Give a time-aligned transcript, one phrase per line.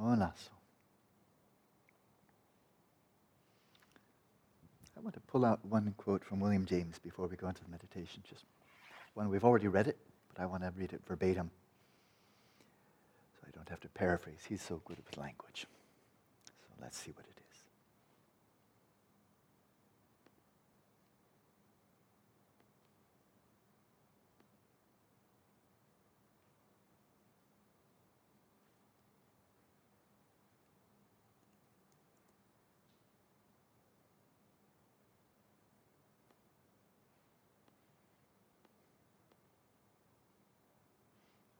[0.00, 0.50] Onaso.
[4.96, 7.70] I want to pull out one quote from William James before we go into the
[7.70, 8.22] meditation.
[8.28, 8.44] Just
[9.14, 9.98] one, we've already read it,
[10.32, 11.50] but I want to read it verbatim
[13.34, 14.40] so I don't have to paraphrase.
[14.48, 15.66] He's so good with language.
[16.46, 17.34] So let's see what it is.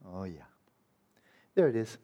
[0.06, 0.43] Oh, yeah.
[1.55, 1.99] There it is.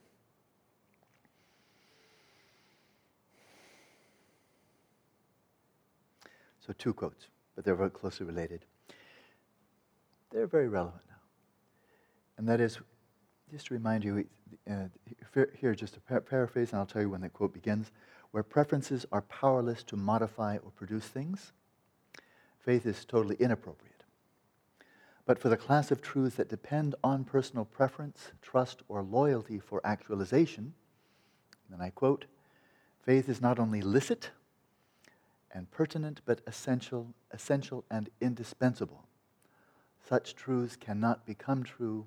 [6.67, 8.65] So, two quotes, but they're very closely related.
[10.31, 11.17] They're very relevant now.
[12.39, 12.79] And that is,
[13.51, 14.25] just to remind you,
[14.71, 14.85] uh,
[15.59, 17.91] here, just a par- paraphrase, and I'll tell you when the quote begins.
[18.31, 21.51] Where preferences are powerless to modify or produce things,
[22.61, 23.90] faith is totally inappropriate
[25.31, 29.81] but for the class of truths that depend on personal preference, trust, or loyalty for
[29.85, 30.75] actualization,
[31.73, 32.25] and I quote,
[33.05, 34.31] faith is not only licit
[35.53, 39.05] and pertinent, but essential, essential and indispensable.
[40.09, 42.07] Such truths cannot become true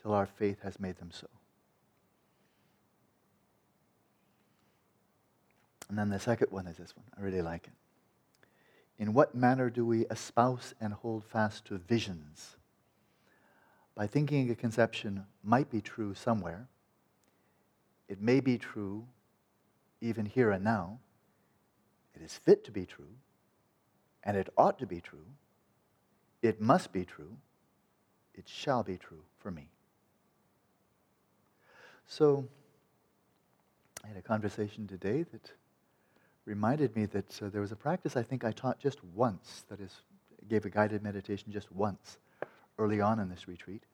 [0.00, 1.26] till our faith has made them so.
[5.88, 7.06] And then the second one is this one.
[7.18, 7.72] I really like it.
[9.00, 12.56] In what manner do we espouse and hold fast to visions?
[13.94, 16.68] By thinking a conception might be true somewhere,
[18.08, 19.06] it may be true
[20.02, 20.98] even here and now,
[22.14, 23.16] it is fit to be true,
[24.22, 25.26] and it ought to be true,
[26.42, 27.38] it must be true,
[28.34, 29.70] it shall be true for me.
[32.06, 32.46] So,
[34.04, 35.52] I had a conversation today that
[36.50, 39.80] reminded me that uh, there was a practice I think I taught just once, that
[39.80, 39.94] is,
[40.48, 42.18] gave a guided meditation just once
[42.76, 43.84] early on in this retreat.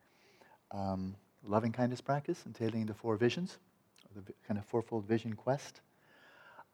[0.71, 3.59] Um, loving kindness practice, entailing the four visions,
[4.15, 5.83] the kind of fourfold vision quest.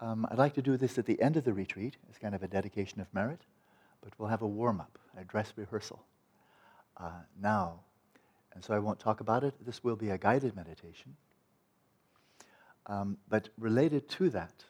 [0.01, 2.45] Um, I'd like to do this at the end of the retreat as kind of
[2.45, 3.41] a dedication of merit,
[4.03, 6.05] but we'll have a warm up, a dress rehearsal
[6.97, 7.81] uh, now.
[8.55, 9.55] And so I won't talk about it.
[9.67, 11.17] This will be a guided meditation.
[12.87, 14.65] Um, but related to that,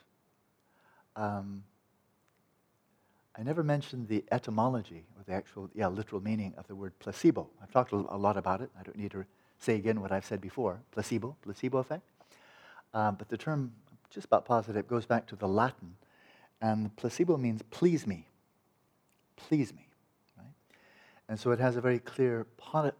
[1.16, 1.64] um,
[3.36, 7.48] I never mentioned the etymology or the actual, yeah, literal meaning of the word placebo.
[7.62, 8.70] I've talked a lot about it.
[8.78, 9.24] I don't need to
[9.58, 10.80] say again what I've said before.
[10.90, 12.02] Placebo, placebo effect.
[12.92, 13.72] Um, but the term,
[14.10, 15.96] just about positive, goes back to the Latin.
[16.60, 18.26] And placebo means please me.
[19.36, 19.88] Please me.
[20.36, 20.46] Right?
[21.28, 22.46] And so it has a very clear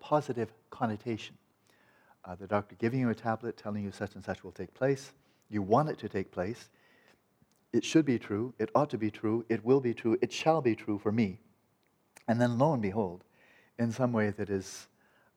[0.01, 1.37] positive connotation.
[2.25, 5.13] Uh, the doctor giving you a tablet, telling you such and such will take place.
[5.51, 6.71] You want it to take place
[7.73, 10.61] it should be true, it ought to be true, it will be true, it shall
[10.61, 11.39] be true for me.
[12.29, 13.25] And then lo and behold,
[13.79, 14.89] in some way that is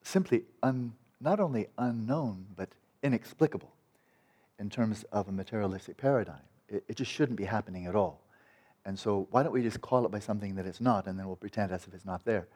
[0.02, 2.68] simply un, not only unknown, but
[3.02, 3.72] inexplicable
[4.58, 6.42] in terms of a materialistic paradigm.
[6.68, 8.20] It, it, just shouldn't be happening at all.
[8.84, 11.26] And so, why don't we just call it by something that it's not, and then
[11.26, 12.46] we'll pretend as if it's not there?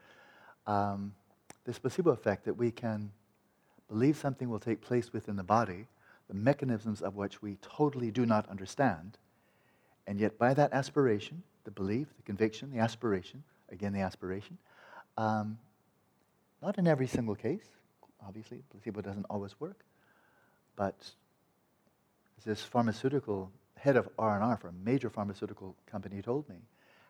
[0.66, 1.14] Um,
[1.64, 3.10] this placebo effect that we can
[3.88, 5.86] believe something will take place within the body,
[6.28, 9.18] the mechanisms of which we totally do not understand
[10.10, 14.58] and yet, by that aspiration, the belief, the conviction, the aspiration, again, the aspiration,
[15.16, 15.56] um,
[16.60, 17.62] not in every single case,
[18.26, 19.84] obviously, placebo doesn't always work,
[20.74, 21.12] but
[22.44, 26.56] this pharmaceutical head of R&R for a major pharmaceutical company told me,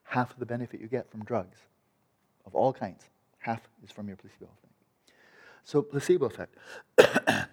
[0.04, 1.56] half of the benefit you get from drugs
[2.44, 4.74] of all kinds, half is from your placebo effect.
[5.64, 6.54] So placebo effect.
[6.96, 7.48] that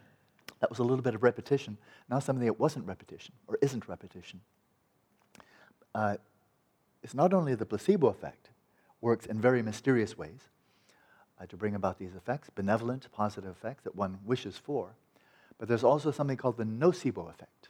[0.70, 1.78] was a little bit of repetition.
[2.10, 4.42] Now something that wasn't repetition or isn't repetition
[5.96, 6.18] uh,
[7.04, 8.50] it's not only the placebo effect
[9.02, 10.50] works in very mysterious ways
[11.40, 14.96] uh, to bring about these effects, benevolent, positive effects that one wishes for,
[15.58, 17.70] but there's also something called the nocebo effect.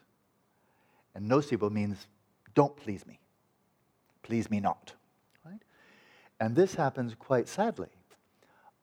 [1.15, 2.07] And nocebo means
[2.53, 3.19] don't please me,
[4.23, 4.93] please me not.
[5.45, 5.61] Right?
[6.39, 7.89] And this happens quite sadly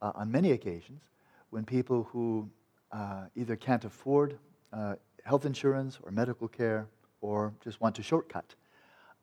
[0.01, 1.03] uh, on many occasions
[1.51, 2.49] when people who
[2.93, 4.39] uh, either can't afford
[4.73, 4.95] uh,
[5.25, 6.87] health insurance or medical care
[7.21, 8.55] or just want to shortcut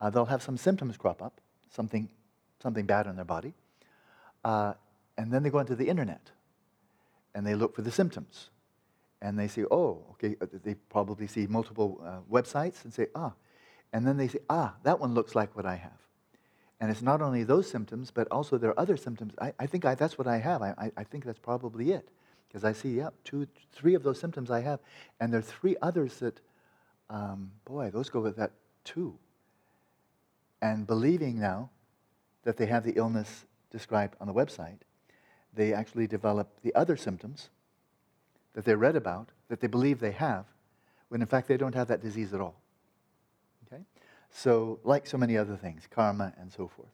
[0.02, 1.40] uh, they'll have some symptoms crop up,
[1.70, 2.10] something,
[2.62, 3.54] something bad in their body,
[4.44, 4.74] uh,
[5.18, 6.32] and then they go into the internet
[7.34, 8.50] and they look for the symptoms.
[9.22, 13.34] And they say, oh, okay, uh, they probably see multiple uh, websites and say, ah.
[13.94, 15.92] And then they say, ah, that one looks like what I have.
[16.80, 19.34] And it's not only those symptoms, but also there are other symptoms.
[19.40, 20.64] I, I think I, that's what I have.
[20.64, 22.10] I, I, I think that's probably it.
[22.48, 24.80] Because I see, yeah, two, three of those symptoms I have.
[25.20, 26.42] And there are three others that
[27.12, 28.52] um, boy, those go with that
[28.84, 29.18] too.
[30.62, 31.70] And believing now
[32.44, 34.80] that they have the illness described on the website,
[35.54, 37.50] they actually develop the other symptoms
[38.54, 40.46] that they read about, that they believe they have,
[41.10, 42.56] when in fact they don't have that disease at all.
[43.68, 43.82] Okay?
[44.30, 46.92] So, like so many other things, karma and so forth,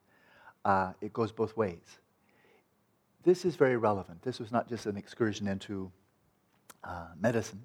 [0.66, 2.00] uh, it goes both ways.
[3.24, 4.22] This is very relevant.
[4.22, 5.92] This was not just an excursion into
[6.84, 7.62] uh, medicine,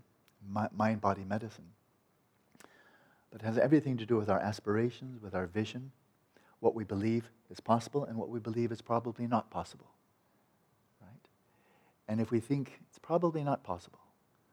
[0.49, 1.66] mind body medicine,
[3.32, 5.90] but has everything to do with our aspirations, with our vision,
[6.61, 9.90] what we believe is possible, and what we believe is probably not possible.
[11.00, 11.29] Right?
[12.06, 13.99] And if we think it's probably not possible,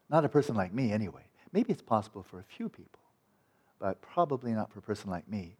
[0.09, 3.01] not a person like me anyway, maybe it's possible for a few people,
[3.79, 5.57] but probably not for a person like me.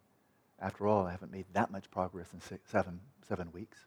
[0.58, 3.78] After all, I haven't made that much progress in six, seven, seven weeks.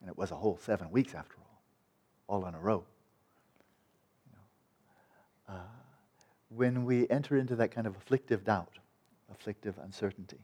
[0.00, 1.62] And it was a whole seven weeks after all,
[2.40, 2.84] all in a row.
[4.26, 5.85] You know, uh,
[6.48, 8.78] when we enter into that kind of afflictive doubt,
[9.32, 10.38] afflictive uncertainty,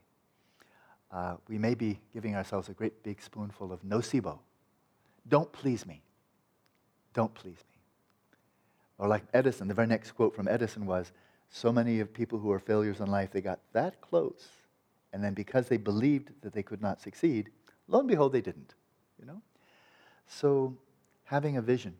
[1.12, 4.38] uh, we may be giving ourselves a great big spoonful of nocebo.
[5.28, 6.02] Don't please me.
[7.12, 7.80] Don't please me.
[8.98, 11.12] Or like Edison, the very next quote from Edison was,
[11.50, 14.48] so many of people who are failures in life, they got that close.
[15.12, 17.50] And then because they believed that they could not succeed,
[17.88, 18.74] lo and behold, they didn't.
[19.20, 19.42] You know?
[20.26, 20.74] So
[21.24, 21.94] having a vision,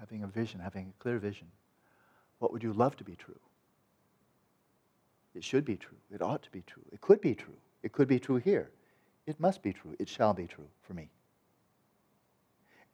[0.00, 1.46] having a vision, having a clear vision,
[2.38, 3.38] what would you love to be true?
[5.34, 5.98] It should be true.
[6.12, 6.84] It ought to be true.
[6.92, 7.56] It could be true.
[7.82, 8.70] It could be true here.
[9.26, 9.96] It must be true.
[9.98, 11.10] It shall be true for me.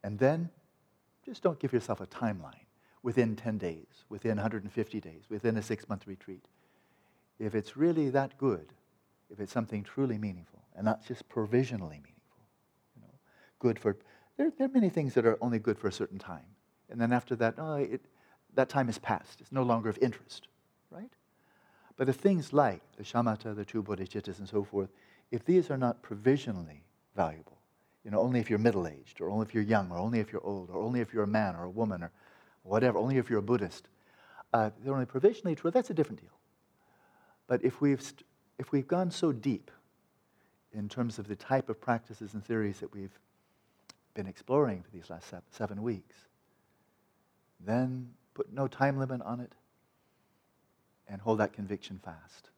[0.03, 0.49] And then
[1.25, 2.67] just don't give yourself a timeline
[3.03, 6.47] within 10 days, within 150 days, within a six month retreat.
[7.39, 8.73] If it's really that good,
[9.31, 12.45] if it's something truly meaningful and not just provisionally meaningful,
[12.97, 13.15] you know,
[13.59, 13.97] good for,
[14.37, 16.45] there, there are many things that are only good for a certain time.
[16.91, 18.03] And then after that, oh, it,
[18.55, 19.41] that time is past.
[19.41, 20.49] It's no longer of interest,
[20.91, 21.11] right?
[21.97, 24.91] But the things like the shamatha, the two bodhicittas, and so forth,
[25.31, 26.83] if these are not provisionally
[27.15, 27.59] valuable,
[28.05, 30.33] you know, only if you're middle aged, or only if you're young, or only if
[30.33, 32.11] you're old, or only if you're a man or a woman, or
[32.63, 33.89] whatever, only if you're a Buddhist,
[34.53, 36.31] uh, they're only provisionally true, that's a different deal.
[37.47, 38.25] But if we've, st-
[38.59, 39.71] if we've gone so deep
[40.73, 43.19] in terms of the type of practices and theories that we've
[44.15, 46.17] been exploring for these last seven weeks,
[47.61, 49.53] then put no time limit on it,
[51.09, 52.51] and hold that conviction fast.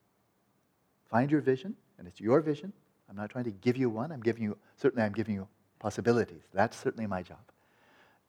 [1.09, 2.73] Find your vision, and it's your vision.
[3.09, 4.11] I'm not trying to give you one.
[4.11, 5.47] I'm giving you, certainly, I'm giving you
[5.79, 6.43] possibilities.
[6.53, 7.39] That's certainly my job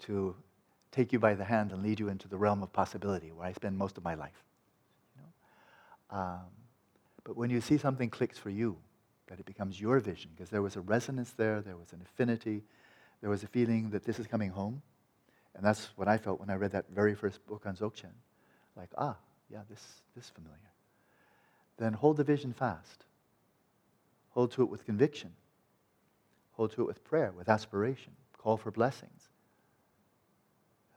[0.00, 0.34] to
[0.90, 3.52] take you by the hand and lead you into the realm of possibility where I
[3.52, 4.44] spend most of my life.
[5.16, 6.18] You know?
[6.18, 6.40] um,
[7.24, 8.76] but when you see something clicks for you,
[9.28, 12.62] that it becomes your vision, because there was a resonance there, there was an affinity,
[13.20, 14.82] there was a feeling that this is coming home.
[15.54, 18.12] And that's what I felt when I read that very first book on Dzogchen.
[18.76, 19.16] Like, ah,
[19.50, 19.82] yeah, this,
[20.14, 20.58] this is familiar.
[21.76, 23.04] Then hold the vision fast.
[24.30, 25.32] Hold to it with conviction.
[26.52, 28.12] Hold to it with prayer, with aspiration.
[28.38, 29.28] Call for blessings.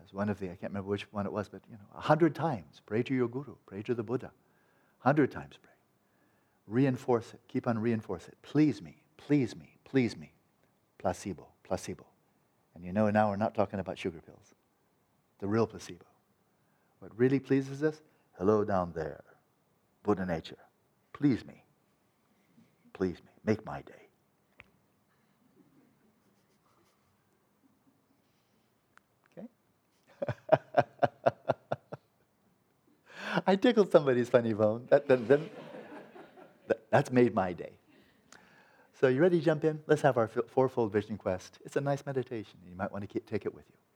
[0.04, 2.02] As one of the, I can't remember which one it was, but you know, a
[2.02, 4.32] hundred times pray to your guru, pray to the Buddha.
[5.00, 5.72] Hundred times pray.
[6.68, 7.40] Reinforce it.
[7.48, 8.36] Keep on reinforce it.
[8.42, 10.34] Please me, please me, please me.
[10.98, 12.06] Placebo, placebo.
[12.78, 14.54] And you know now we're not talking about sugar pills.
[15.40, 16.06] The real placebo.
[17.00, 18.02] What really pleases us
[18.38, 19.24] Hello down there.
[20.04, 20.60] Buddha nature.
[21.12, 21.64] Please me.
[22.94, 23.32] Please me.
[23.44, 23.94] Make my day.
[29.36, 29.48] Okay?
[33.48, 34.86] I tickled somebody's funny bone.
[34.90, 35.42] That, that, that,
[36.92, 37.72] that's made my day.
[39.00, 39.80] So, you ready to jump in?
[39.86, 41.60] Let's have our fourfold vision quest.
[41.64, 42.58] It's a nice meditation.
[42.68, 43.87] You might want to take it with you.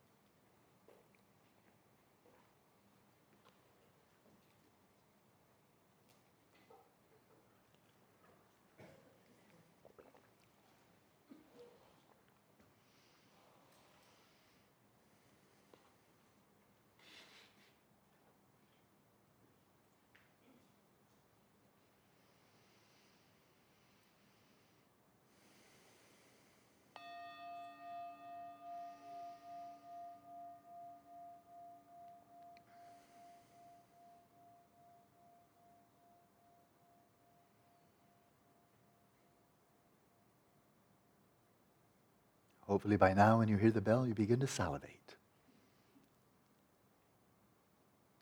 [42.82, 45.16] Hopefully, by now, when you hear the bell, you begin to salivate,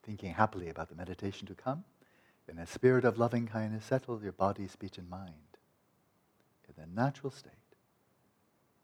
[0.03, 1.85] thinking happily about the meditation to come.
[2.45, 5.31] In a spirit of loving kindness, settle your body, speech, and mind
[6.67, 7.53] in a natural state,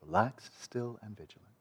[0.02, 1.55] relaxed, still, and vigilant.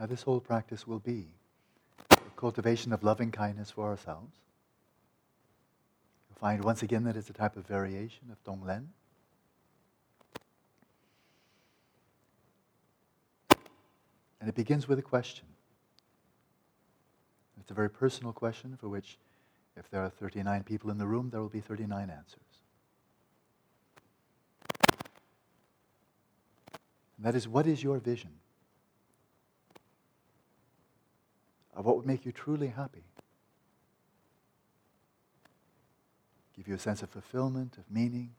[0.00, 1.26] Now, this whole practice will be
[2.08, 4.34] the cultivation of loving kindness for ourselves.
[6.30, 8.86] You'll find once again that it's a type of variation of Tonglen.
[14.40, 15.44] And it begins with a question.
[17.60, 19.18] It's a very personal question for which,
[19.76, 22.40] if there are 39 people in the room, there will be 39 answers.
[27.18, 28.30] And that is, what is your vision
[31.80, 33.04] of what would make you truly happy?
[36.54, 38.34] Give you a sense of fulfillment, of meaning,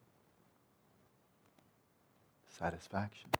[2.55, 3.31] satisfaction.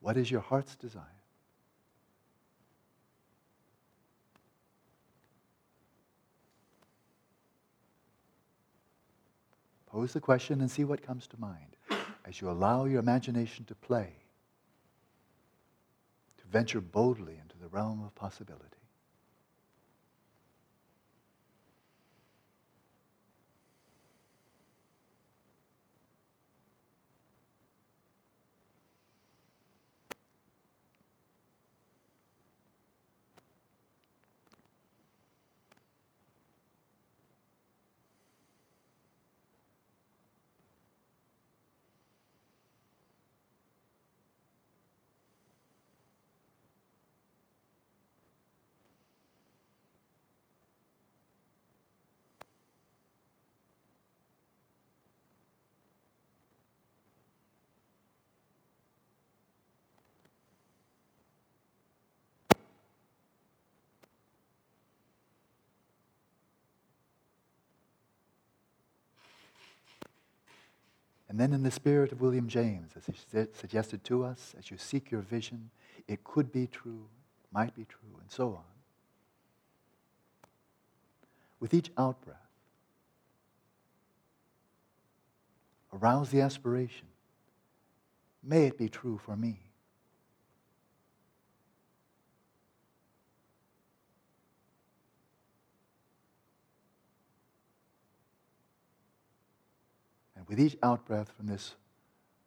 [0.00, 1.04] What is your heart's desire?
[9.88, 11.76] Pose the question and see what comes to mind
[12.24, 14.23] as you allow your imagination to play,
[16.54, 18.83] venture boldly into the realm of possibility.
[71.34, 73.12] And then, in the spirit of William James, as he
[73.54, 75.70] suggested to us, as you seek your vision,
[76.06, 77.08] it could be true,
[77.52, 78.62] might be true, and so on.
[81.58, 82.36] With each out breath,
[85.92, 87.08] arouse the aspiration.
[88.40, 89.58] May it be true for me.
[100.44, 101.74] And with each outbreath from this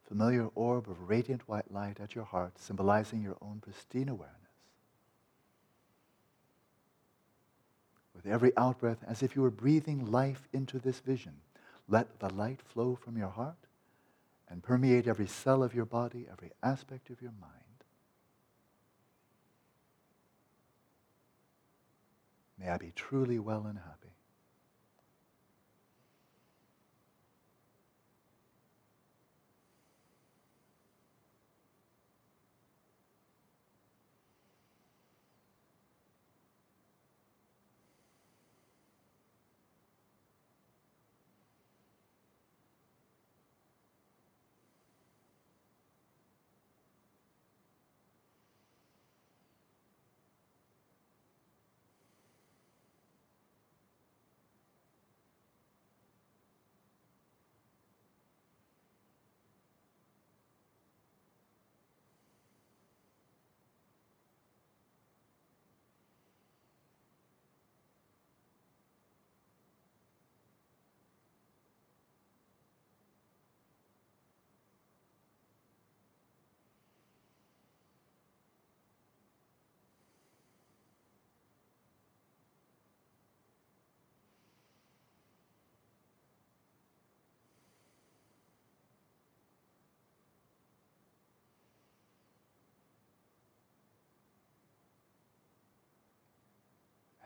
[0.08, 4.36] familiar orb of radiant white light at your heart, symbolizing your own pristine awareness,
[8.13, 11.34] with every outbreath, as if you were breathing life into this vision,
[11.88, 13.58] let the light flow from your heart
[14.50, 17.54] and permeate every cell of your body, every aspect of your mind.
[22.60, 24.16] May I be truly well and happy.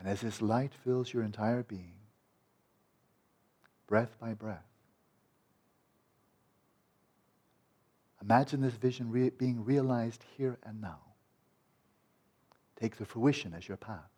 [0.01, 1.93] And as this light fills your entire being,
[3.86, 4.65] breath by breath,
[8.20, 11.01] imagine this vision re- being realized here and now.
[12.79, 14.10] Take the fruition as your path.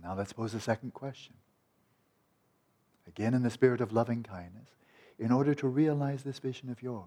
[0.00, 1.34] And now let's pose the second question.
[3.06, 4.68] Again, in the spirit of loving kindness,
[5.18, 7.04] in order to realize this vision of yours,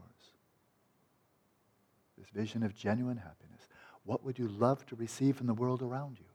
[2.18, 3.68] this vision of genuine happiness,
[4.06, 6.26] what would you love to receive from the world around you?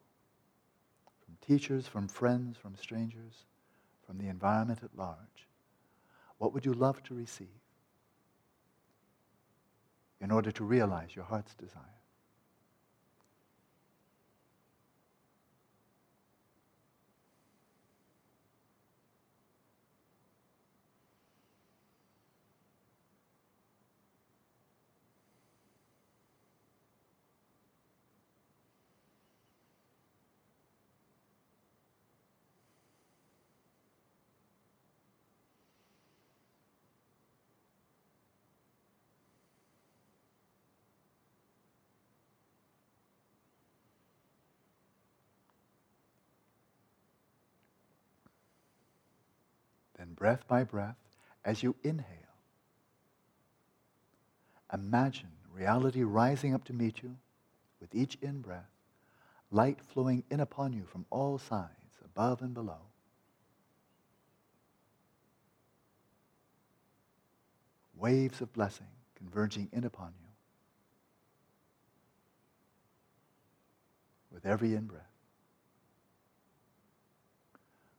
[1.25, 3.47] From teachers, from friends, from strangers,
[4.07, 5.49] from the environment at large.
[6.39, 7.49] What would you love to receive
[10.21, 11.97] in order to realize your heart's desire?
[49.97, 50.97] Then, breath by breath,
[51.45, 52.35] as you inhale,
[54.75, 57.15] imagine reality rising up to meet you
[57.81, 58.73] with each in breath,
[59.53, 62.81] light flowing in upon you from all sides, above and below.
[67.97, 70.29] Waves of blessing converging in upon you
[74.33, 75.06] with every in breath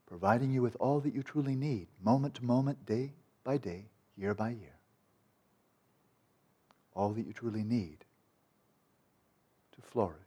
[0.08, 4.34] providing you with all that you truly need, moment to moment, day by day, year
[4.34, 4.76] by year.
[6.93, 8.06] All that you truly need
[9.76, 10.17] to flourish.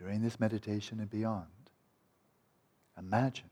[0.00, 1.46] During this meditation and beyond,
[2.98, 3.50] imagine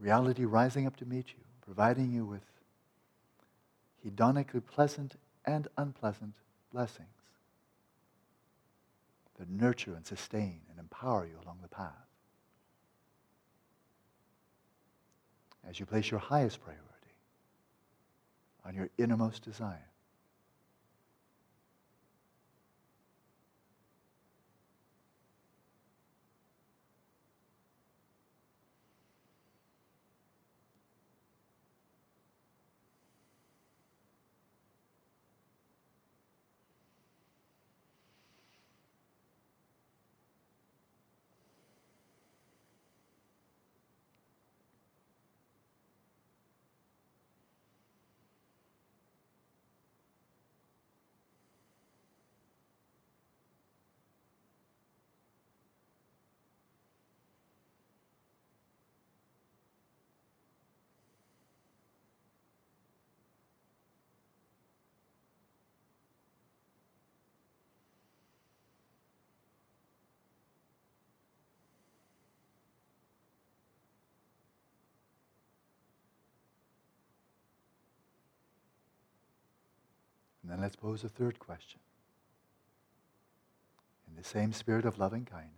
[0.00, 2.42] reality rising up to meet you, providing you with
[4.04, 6.34] hedonically pleasant and unpleasant
[6.72, 7.08] blessings
[9.38, 11.92] that nurture and sustain and empower you along the path.
[15.68, 16.84] As you place your highest priority
[18.64, 19.90] on your innermost desire.
[80.54, 81.80] Then let's pose a third question.
[84.08, 85.50] In the same spirit of loving kindness,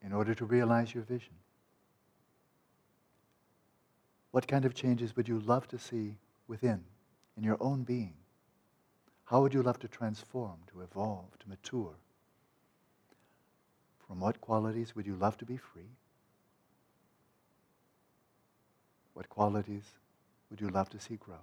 [0.00, 1.34] in order to realize your vision,
[4.30, 6.16] what kind of changes would you love to see
[6.48, 6.84] within,
[7.36, 8.14] in your own being?
[9.26, 11.96] How would you love to transform, to evolve, to mature?
[14.06, 15.90] From what qualities would you love to be free?
[19.14, 19.84] What qualities
[20.50, 21.42] would you love to see grow?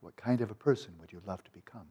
[0.00, 1.88] What kind of a person would you love to become?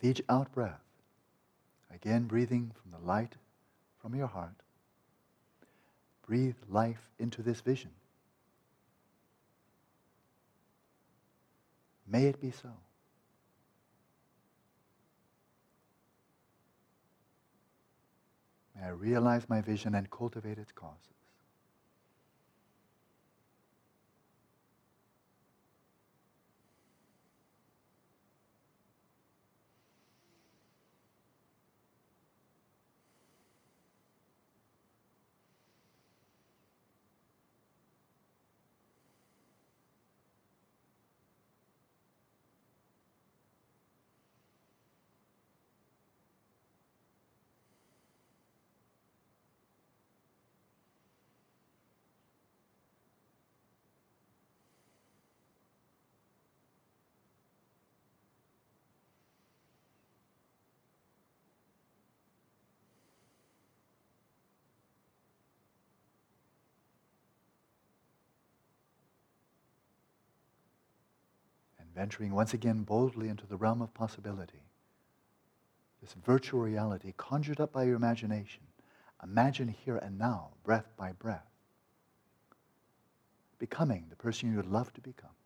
[0.00, 0.80] With each out breath,
[1.94, 3.34] again breathing from the light
[4.00, 4.54] from your heart,
[6.26, 7.90] breathe life into this vision.
[12.06, 12.70] May it be so.
[18.76, 21.17] May I realize my vision and cultivate its causes.
[71.98, 74.62] Venturing once again boldly into the realm of possibility.
[76.00, 78.62] This virtual reality conjured up by your imagination.
[79.20, 81.50] Imagine here and now, breath by breath,
[83.58, 85.37] becoming the person you would love to become.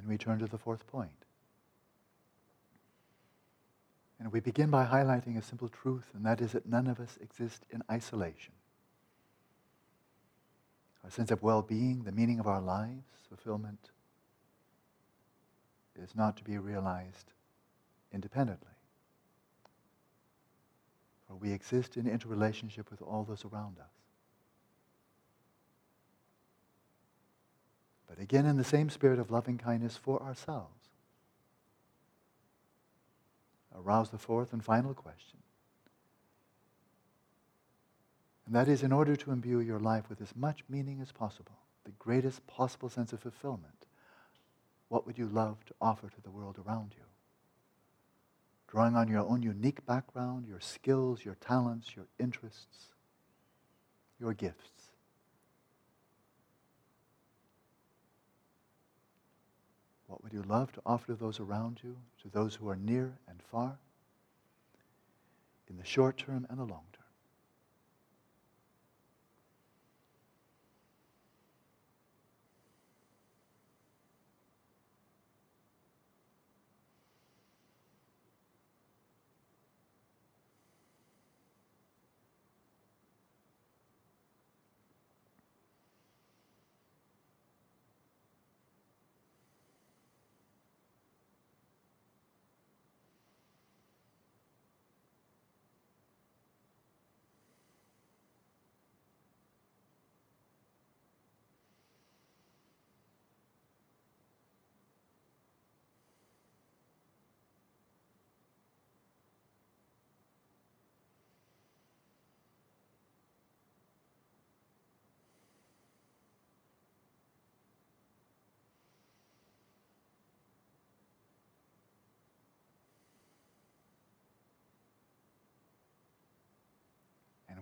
[0.00, 1.10] Then we turn to the fourth point.
[4.18, 7.18] And we begin by highlighting a simple truth, and that is that none of us
[7.20, 8.54] exist in isolation.
[11.04, 13.90] Our sense of well being, the meaning of our lives, fulfillment,
[16.02, 17.32] is not to be realized
[18.10, 18.68] independently.
[21.28, 23.99] For we exist in interrelationship with all those around us.
[28.10, 30.88] But again in the same spirit of loving kindness for ourselves.
[33.72, 35.38] Arouse the fourth and final question.
[38.44, 41.54] And that is in order to imbue your life with as much meaning as possible,
[41.84, 43.86] the greatest possible sense of fulfillment,
[44.88, 47.04] what would you love to offer to the world around you?
[48.66, 52.86] Drawing on your own unique background, your skills, your talents, your interests,
[54.18, 54.79] your gifts.
[60.10, 63.16] What would you love to offer to those around you, to those who are near
[63.28, 63.78] and far,
[65.68, 67.00] in the short term and the long term?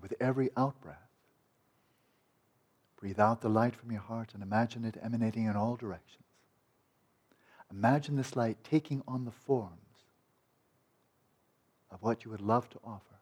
[0.08, 0.96] With every out breath,
[2.96, 6.24] breathe out the light from your heart and imagine it emanating in all directions.
[7.70, 9.74] Imagine this light taking on the forms
[11.90, 13.20] of what you would love to offer.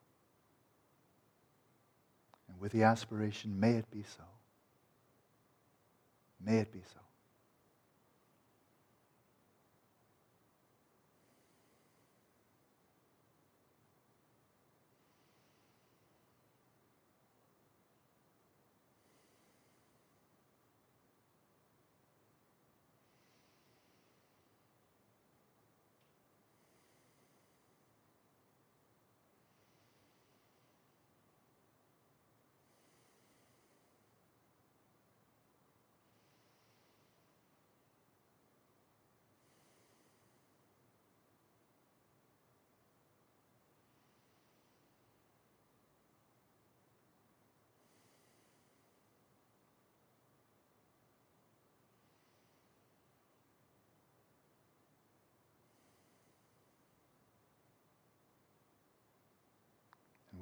[2.48, 4.22] And with the aspiration, may it be so.
[6.40, 7.00] May it be so.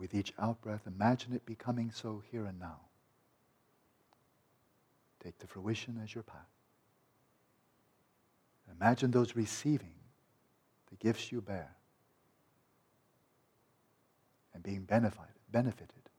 [0.04, 2.78] With each out breath, imagine it becoming so here and now.
[5.22, 6.50] Take the fruition as your path.
[8.78, 9.94] Imagine those receiving
[10.90, 11.74] the gifts you bear
[14.52, 16.10] and being benefited, benefited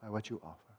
[0.00, 0.69] by what you offer.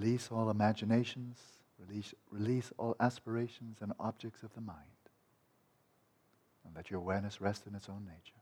[0.00, 1.38] Release all imaginations,
[1.78, 4.78] release, release all aspirations and objects of the mind.
[6.64, 8.39] And let your awareness rest in its own nature.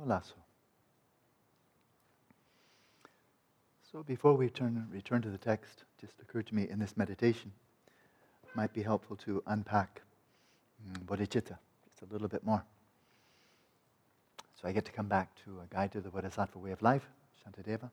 [0.00, 0.34] Olaso.
[3.90, 7.52] So before we turn, return to the text, just occurred to me in this meditation,
[8.42, 10.00] it might be helpful to unpack
[10.82, 12.64] mm, bodhicitta just a little bit more.
[14.60, 17.06] So I get to come back to a guide to the Bodhisattva way of life,
[17.44, 17.90] Shantideva.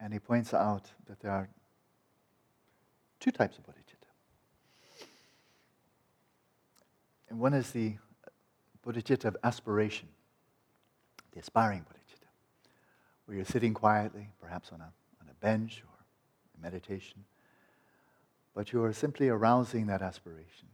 [0.00, 1.48] And he points out that there are
[3.20, 4.08] two types of bodhicitta.
[7.28, 7.96] And one is the
[8.88, 10.08] bodhicitta of aspiration,
[11.32, 12.28] the aspiring bodhicitta,
[13.26, 16.04] where you're sitting quietly, perhaps on a, on a bench or
[16.56, 17.24] in meditation,
[18.54, 20.68] but you are simply arousing that aspiration,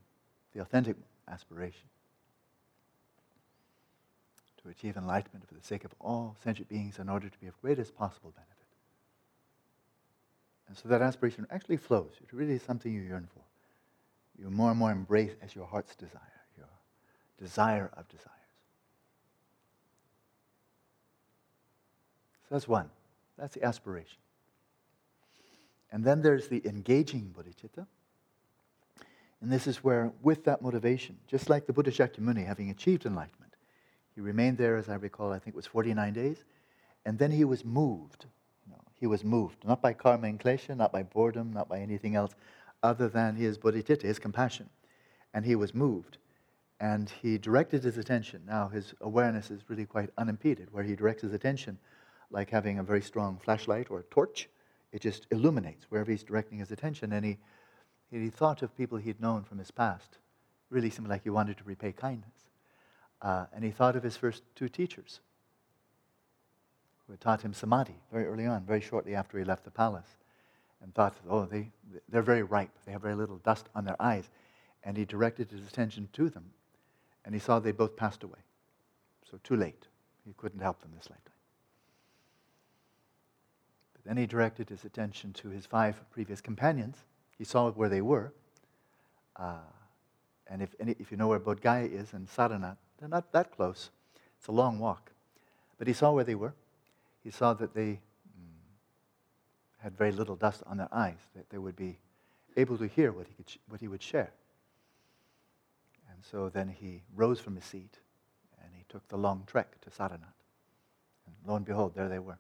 [0.55, 0.97] the authentic
[1.29, 1.89] aspiration,
[4.63, 7.61] to achieve enlightenment for the sake of all sentient beings in order to be of
[7.61, 8.55] greatest possible benefit.
[10.69, 12.13] And so that aspiration actually flows.
[12.23, 13.43] It really is something you yearn for.
[14.39, 16.21] You more and more embrace as your heart's desire,
[17.39, 18.31] desire of desires.
[22.49, 22.91] So that's one.
[23.39, 24.19] That's the aspiration.
[25.91, 27.87] And then there's the engaging bodhicitta.
[29.41, 33.55] And this is where, with that motivation, just like the Buddha Shakyamuni having achieved enlightenment,
[34.15, 36.45] he remained there, as I recall, I think it was 49 days,
[37.05, 38.27] and then he was moved
[38.67, 41.81] You know, he was moved, not by karma and klesha, not by boredom, not by
[41.81, 42.35] anything else
[42.83, 44.69] other than his bodhicitta, his compassion.
[45.33, 46.19] And he was moved.
[46.85, 48.43] And he directed his attention.
[48.47, 51.79] Now, his awareness is really quite unimpeded, where he directs his attention
[52.31, 54.51] like having a very strong flashlight or a torch.
[54.93, 57.11] It just illuminates wherever he's directing his attention.
[57.15, 57.39] And he,
[58.11, 60.19] he thought of people he'd known from his past.
[60.69, 62.35] Really seemed like he wanted to repay kindness.
[63.23, 65.21] Uh, and he thought of his first two teachers,
[67.07, 70.19] who had taught him samadhi very early on, very shortly after he left the palace,
[70.83, 71.71] and thought, oh, they,
[72.11, 72.77] they're very ripe.
[72.85, 74.29] They have very little dust on their eyes.
[74.83, 76.51] And he directed his attention to them,
[77.25, 78.39] and he saw they both passed away.
[79.31, 79.87] So too late.
[80.27, 81.33] He couldn't help them this lifetime.
[83.95, 86.97] But then he directed his attention to his five previous companions.
[87.37, 88.33] He saw where they were.
[89.37, 89.59] Uh,
[90.49, 93.91] and if, if you know where Bodh Gaya is and Sarnath, they're not that close.
[94.39, 95.11] It's a long walk.
[95.79, 96.55] But he saw where they were
[97.25, 97.99] he saw that they mm,
[99.79, 101.97] had very little dust on their eyes, that they would be
[102.57, 104.31] able to hear what he, could, what he would share.
[106.31, 107.99] So then he rose from his seat
[108.63, 110.35] and he took the long trek to Sarnath.
[111.27, 112.39] And lo and behold, there they were.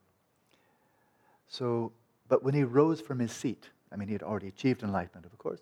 [1.48, 1.92] So,
[2.28, 5.38] but when he rose from his seat, I mean, he had already achieved enlightenment, of
[5.38, 5.60] course,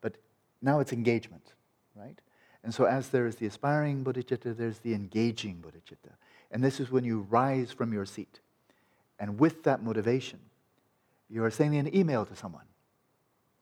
[0.00, 0.16] but
[0.62, 1.54] now it's engagement,
[1.96, 2.18] right?
[2.62, 6.12] And so, as there is the aspiring bodhicitta, there's the engaging bodhicitta.
[6.50, 8.40] And this is when you rise from your seat.
[9.18, 10.38] And with that motivation,
[11.28, 12.66] you are sending an email to someone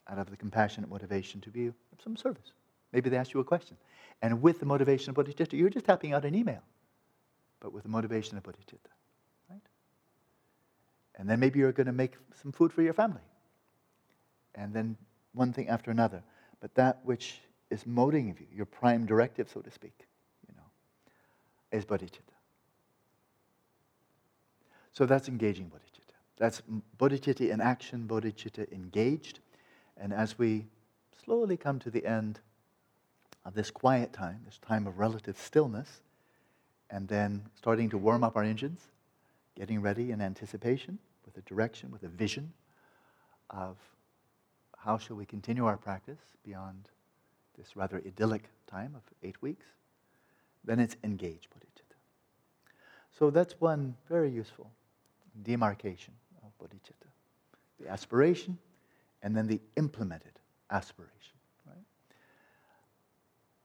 [0.07, 1.73] out of the compassionate motivation to be of
[2.03, 2.51] some service.
[2.91, 3.77] Maybe they ask you a question.
[4.23, 6.61] And with the motivation of bodhicitta, you're just tapping out an email,
[7.59, 8.89] but with the motivation of bodhicitta.
[9.49, 9.59] Right?
[11.17, 13.21] And then maybe you're going to make some food for your family.
[14.55, 14.95] And then
[15.33, 16.23] one thing after another.
[16.61, 20.07] But that which is motivating you, your prime directive, so to speak,
[20.47, 22.21] you know, is bodhicitta.
[24.93, 26.15] So that's engaging bodhicitta.
[26.37, 26.61] That's
[26.97, 29.41] bodhicitta in action, bodhicitta engaged.
[29.97, 30.67] And as we
[31.25, 32.39] slowly come to the end
[33.45, 36.01] of this quiet time, this time of relative stillness,
[36.89, 38.81] and then starting to warm up our engines,
[39.55, 42.53] getting ready in anticipation with a direction, with a vision
[43.49, 43.77] of
[44.77, 46.89] how shall we continue our practice beyond
[47.57, 49.65] this rather idyllic time of eight weeks,
[50.63, 51.95] then it's engage bodhicitta.
[53.17, 54.71] So that's one very useful
[55.43, 56.13] demarcation
[56.43, 57.07] of bodhicitta
[57.79, 58.57] the aspiration
[59.21, 60.39] and then the implemented
[60.69, 61.32] aspiration.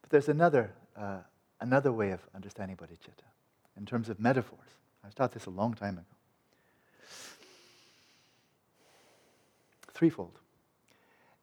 [0.09, 1.19] But there's another, uh,
[1.61, 3.29] another way of understanding bodhicitta
[3.77, 4.71] in terms of metaphors.
[5.05, 6.07] I taught this a long time ago.
[9.93, 10.39] Threefold.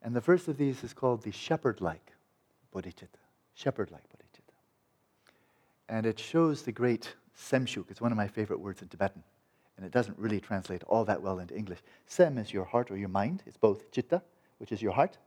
[0.02, 2.12] And the first of these is called the shepherd like
[2.74, 3.20] bodhicitta.
[3.54, 4.54] Shepherd like bodhicitta.
[5.88, 7.84] And it shows the great semshuk.
[7.88, 9.22] It's one of my favorite words in Tibetan
[9.76, 11.78] and it doesn't really translate all that well into English.
[12.06, 13.44] Sem is your heart or your mind.
[13.46, 14.22] It's both chitta,
[14.58, 15.18] which is your heart,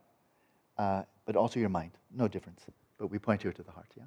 [0.78, 1.92] uh, but also your mind.
[2.12, 2.66] No difference.
[3.00, 4.04] But we point here to the heart, yeah?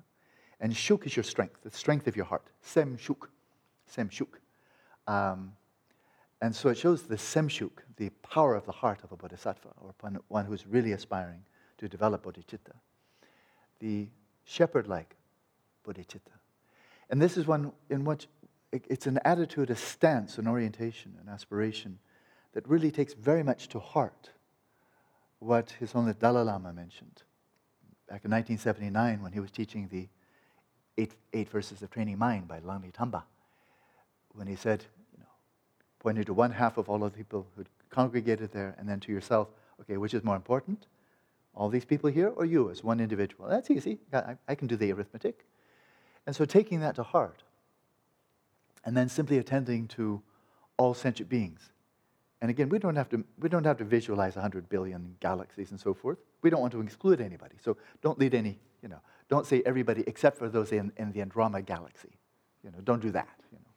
[0.61, 2.47] And shuk is your strength, the strength of your heart.
[2.61, 3.31] Sem shuk.
[3.87, 4.39] Sem shuk.
[5.09, 5.55] Um,
[6.41, 9.95] and so it shows the semshuk, the power of the heart of a bodhisattva, or
[10.29, 11.45] one who's really aspiring
[11.79, 12.75] to develop bodhicitta.
[13.81, 14.09] The
[14.45, 15.17] shepherd like
[15.87, 16.33] bodhicitta.
[17.11, 18.29] And this is one in which
[18.73, 21.99] it's an attitude, a stance, an orientation, an aspiration
[22.55, 24.31] that really takes very much to heart
[25.39, 27.23] what His Holiness Dalai Lama mentioned
[28.13, 30.07] back in 1979 when he was teaching the
[30.99, 33.23] eight, eight verses of training mind by Langri Tangpa,
[34.35, 34.85] when he said,
[35.15, 35.31] you know,
[35.99, 39.11] pointed to one half of all of the people who congregated there, and then to
[39.11, 39.49] yourself,
[39.81, 40.85] okay, which is more important?
[41.55, 43.49] All these people here or you as one individual?
[43.49, 43.99] That's easy.
[44.13, 45.47] I, I can do the arithmetic.
[46.27, 47.43] And so taking that to heart,
[48.85, 50.21] and then simply attending to
[50.77, 51.72] all sentient beings.
[52.43, 55.79] And again, we don't have to, we don't have to visualize 100 billion galaxies and
[55.79, 56.19] so forth.
[56.43, 57.55] We don't want to exclude anybody.
[57.63, 61.23] So don't lead any, you know, don't say everybody except for those in, in the
[61.23, 62.11] Andromeda galaxy.
[62.65, 63.39] You know, don't do that.
[63.53, 63.71] You know.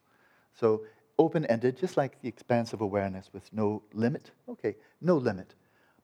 [0.55, 0.82] So
[1.20, 4.32] open-ended, just like the expanse of awareness with no limit.
[4.49, 5.53] Okay, no limit.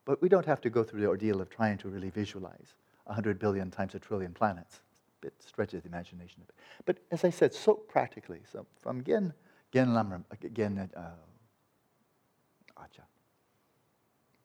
[0.06, 3.40] But we don't have to go through the ordeal of trying to really visualize 100
[3.40, 4.82] billion times a trillion planets.
[5.24, 6.56] It stretches the imagination a bit.
[6.86, 9.34] But as I said, so practically, so from Gen,
[9.72, 11.02] Gen Lamrimpa, Gen uh,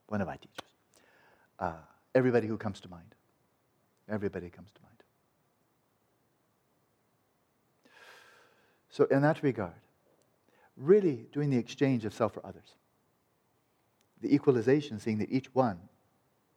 [0.08, 0.70] One of my teachers,
[1.58, 1.72] uh,
[2.14, 3.14] everybody who comes to mind.
[4.08, 4.92] Everybody comes to mind.
[8.88, 9.74] So, in that regard,
[10.76, 12.76] really doing the exchange of self for others,
[14.22, 15.78] the equalization, seeing that each one,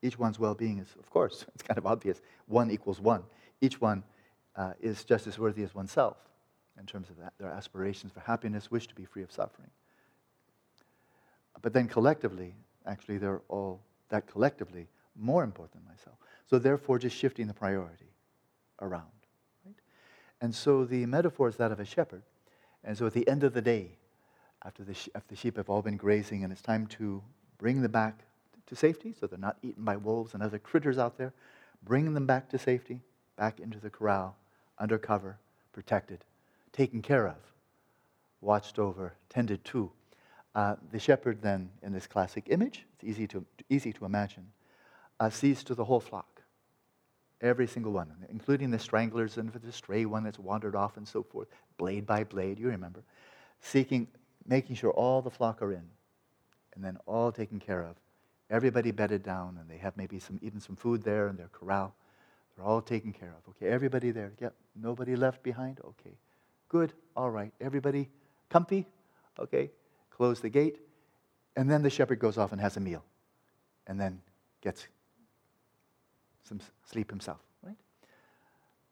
[0.02, 3.24] each one's well being is, of course, it's kind of obvious, one equals one.
[3.62, 4.04] Each one
[4.56, 6.18] uh, is just as worthy as oneself
[6.80, 9.70] in terms of that, their aspirations for happiness, wish to be free of suffering.
[11.62, 12.56] But then collectively,
[12.86, 16.16] actually, they're all that collectively more important than myself.
[16.50, 18.12] So therefore, just shifting the priority
[18.82, 19.06] around.
[19.66, 19.76] Right?
[20.42, 22.24] And so the metaphor is that of a shepherd.
[22.84, 23.92] And so at the end of the day,
[24.64, 27.22] after the, after the sheep have all been grazing and it's time to
[27.58, 28.24] bring them back
[28.68, 31.34] to safety so they're not eaten by wolves and other critters out there,
[31.84, 33.02] bring them back to safety,
[33.38, 34.36] back into the corral,
[34.78, 35.38] under cover,
[35.72, 36.24] protected,
[36.72, 37.38] taken care of,
[38.42, 39.92] watched over, tended to.
[40.56, 44.48] Uh, the shepherd then, in this classic image, it's easy to, easy to imagine,
[45.20, 46.42] uh, sees to the whole flock.
[47.42, 51.24] Every single one, including the stranglers and the stray one that's wandered off and so
[51.24, 51.48] forth,
[51.78, 53.04] blade by blade, you remember,
[53.62, 54.08] seeking,
[54.46, 55.84] making sure all the flock are in,
[56.76, 57.96] and then all taken care of.
[58.50, 61.94] Everybody bedded down, and they have maybe some, even some food there in their corral.
[62.56, 63.48] They're all taken care of.
[63.50, 64.34] Okay, everybody there.
[64.40, 65.80] Yep, nobody left behind.
[65.86, 66.18] Okay,
[66.68, 66.92] good.
[67.16, 68.10] All right, everybody
[68.50, 68.86] comfy.
[69.38, 69.70] Okay,
[70.20, 70.80] close the gate,
[71.56, 73.06] and then the shepherd goes off and has a meal,
[73.88, 74.20] and then
[74.62, 74.86] gets
[76.44, 77.78] some sleep himself, right?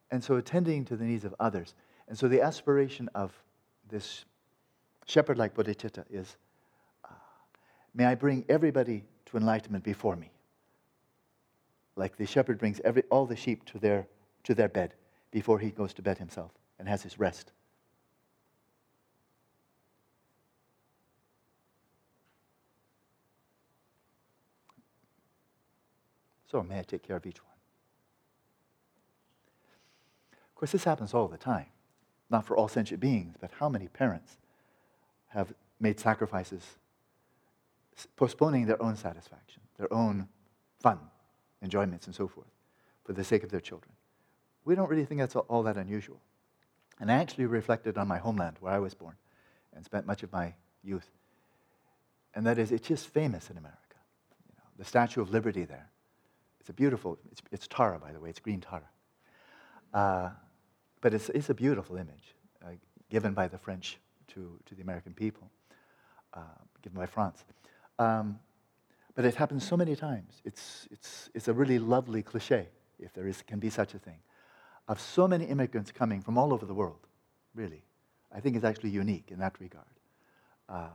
[0.10, 1.76] And so attending to the needs of others.
[2.08, 3.34] And so the aspiration of
[3.90, 4.24] this
[5.06, 6.38] shepherd like bodhicitta is
[7.04, 7.14] uh,
[7.94, 10.32] may I bring everybody to enlightenment before me.
[11.98, 14.08] Like the shepherd brings every, all the sheep to their,
[14.46, 14.94] to their bed
[15.32, 17.52] before he goes to bed himself and has his rest.
[26.50, 27.54] So may I take care of each one.
[30.32, 31.68] Of course, this happens all the time.
[32.30, 34.38] Not for all sentient beings, but how many parents
[35.28, 36.64] have made sacrifices,
[38.16, 40.28] postponing their own satisfaction, their own
[40.82, 41.00] fun,
[41.62, 42.48] enjoyments, and so forth,
[43.04, 43.92] for the sake of their children?
[44.66, 46.20] We don't really think that's all that unusual.
[47.00, 49.16] And I actually reflected on my homeland where I was born
[49.74, 51.10] and spent much of my youth.
[52.34, 53.80] And that is, it's just famous in America.
[54.50, 55.90] You know, the Statue of Liberty there
[56.68, 58.90] it's a beautiful, it's, it's Tara, by the way, it's green Tara.
[59.94, 60.32] Uh,
[61.00, 62.72] but it's, it's a beautiful image uh,
[63.10, 63.98] given by the French
[64.34, 65.50] to, to the American people,
[66.34, 66.42] uh,
[66.82, 67.46] given by France.
[68.00, 68.38] Um,
[69.16, 70.42] but it happens so many times.
[70.44, 72.68] It's, it's, it's a really lovely cliche,
[73.00, 74.20] if there is, can be such a thing,
[74.90, 77.08] of so many immigrants coming from all over the world,
[77.56, 77.82] really.
[78.36, 79.86] I think it's actually unique in that regard.
[80.68, 80.90] Uh,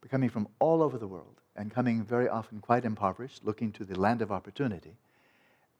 [0.00, 3.84] but coming from all over the world and coming very often quite impoverished, looking to
[3.84, 4.96] the land of opportunity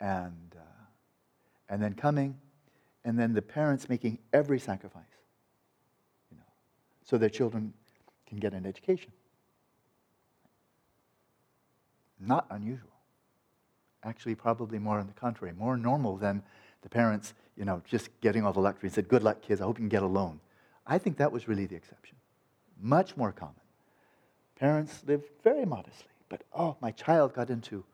[0.00, 0.84] and, uh,
[1.68, 2.38] and then coming,
[3.04, 5.02] and then the parents making every sacrifice,
[6.30, 6.44] you know,
[7.04, 7.72] so their children
[8.26, 9.12] can get an education.
[12.18, 12.88] Not unusual.
[14.02, 16.42] Actually, probably more on the contrary, more normal than
[16.82, 19.60] the parents, you know, just getting all the luxury and said, "Good luck, kids.
[19.60, 20.40] I hope you can get a loan."
[20.86, 22.16] I think that was really the exception.
[22.80, 23.54] Much more common.
[24.56, 27.84] Parents live very modestly, but oh, my child got into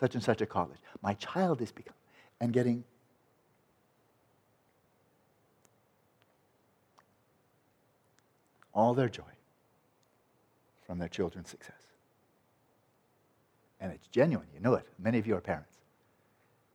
[0.00, 0.78] such and such a college.
[1.02, 1.94] My child is becoming,
[2.40, 2.84] and getting
[8.72, 9.22] all their joy
[10.86, 11.76] from their children's success.
[13.78, 14.86] And it's genuine, you know it.
[14.98, 15.76] Many of you are parents.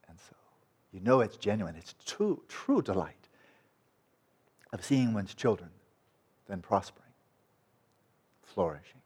[0.08, 0.36] And so
[0.92, 1.76] you know it's genuine.
[1.76, 3.16] It's true, true delight
[4.72, 5.70] of seeing one's children
[6.48, 7.10] then prospering,
[8.44, 9.02] flourishing.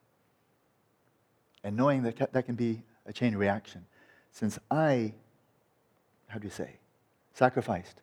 [1.64, 3.86] And knowing that that can be a chain reaction
[4.32, 5.14] since I,
[6.28, 6.78] how do you say,
[7.34, 8.02] sacrificed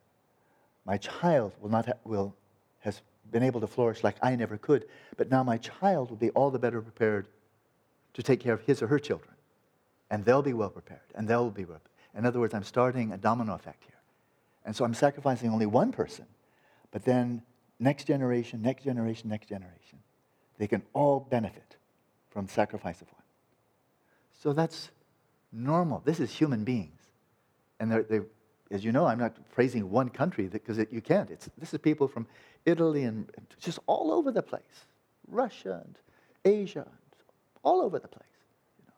[0.85, 2.35] My child will not ha- will
[2.81, 6.31] has been able to flourish like I never could, but now my child will be
[6.31, 7.27] all the better prepared
[8.15, 9.35] to take care of his or her children.
[10.11, 11.67] And they'll be well prepared, and they'll be.
[12.15, 14.01] In other words, I'm starting a domino effect here.
[14.65, 16.27] And so I'm sacrificing only one person,
[16.91, 17.43] but then
[17.79, 19.99] next generation, next generation, next generation,
[20.59, 21.77] they can all benefit
[22.31, 23.23] from sacrifice of one.
[24.41, 24.91] So that's
[25.57, 26.03] normal.
[26.05, 27.01] This is human beings.
[27.81, 28.27] And they're, they're,
[28.71, 31.31] as you know, I'm not praising one country because you can't.
[31.31, 32.27] It's, this is people from
[32.65, 34.87] Italy and just all over the place
[35.29, 35.99] Russia and
[36.45, 37.15] Asia, and
[37.63, 38.25] all over the place.
[38.79, 38.95] You know.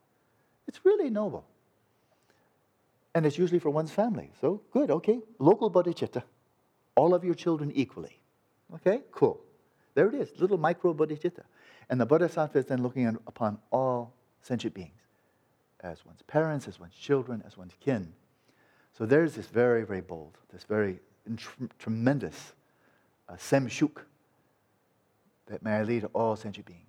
[0.67, 1.47] It's really noble.
[3.15, 4.31] And it's usually for one's family.
[4.41, 5.21] So good, okay.
[5.39, 6.23] Local bodhicitta.
[6.95, 8.21] All of your children equally.
[8.75, 9.41] Okay, cool.
[9.95, 11.45] There it is, little micro bodhicitta.
[11.89, 15.08] And the bodhisattva is then looking upon all sentient beings
[15.81, 18.13] as one's parents, as one's children, as one's kin.
[18.97, 20.99] So there's this very, very bold, this very
[21.37, 22.53] tr- tremendous
[23.29, 24.03] uh, semshuk
[25.47, 26.83] that may I lead all sentient beings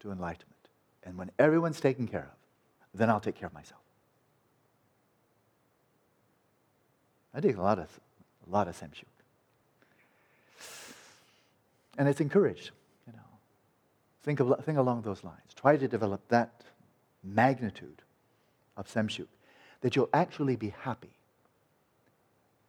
[0.00, 0.52] to enlightenment.
[1.04, 3.80] And when everyone's taken care of, then I'll take care of myself.
[7.34, 7.88] I take a lot of,
[8.46, 9.04] a lot of semshuk.
[11.98, 12.70] And it's encouraged,
[13.06, 13.18] you know.
[14.22, 15.54] Think, of, think along those lines.
[15.54, 16.62] Try to develop that
[17.26, 18.02] magnitude
[18.76, 19.26] of semshuk,
[19.80, 21.16] that you'll actually be happy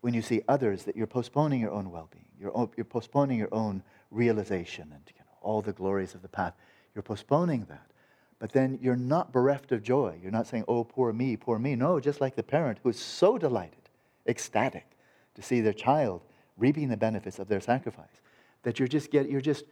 [0.01, 3.53] when you see others that you're postponing your own well-being, you're, oh, you're postponing your
[3.53, 6.53] own realization and you know, all the glories of the path.
[6.93, 7.91] You're postponing that.
[8.39, 10.19] But then you're not bereft of joy.
[10.21, 11.75] You're not saying, oh, poor me, poor me.
[11.75, 13.89] No, just like the parent who is so delighted,
[14.27, 14.85] ecstatic
[15.33, 16.21] to see their child
[16.57, 18.21] reaping the benefits of their sacrifice,
[18.63, 19.65] that you're just, get, you're just,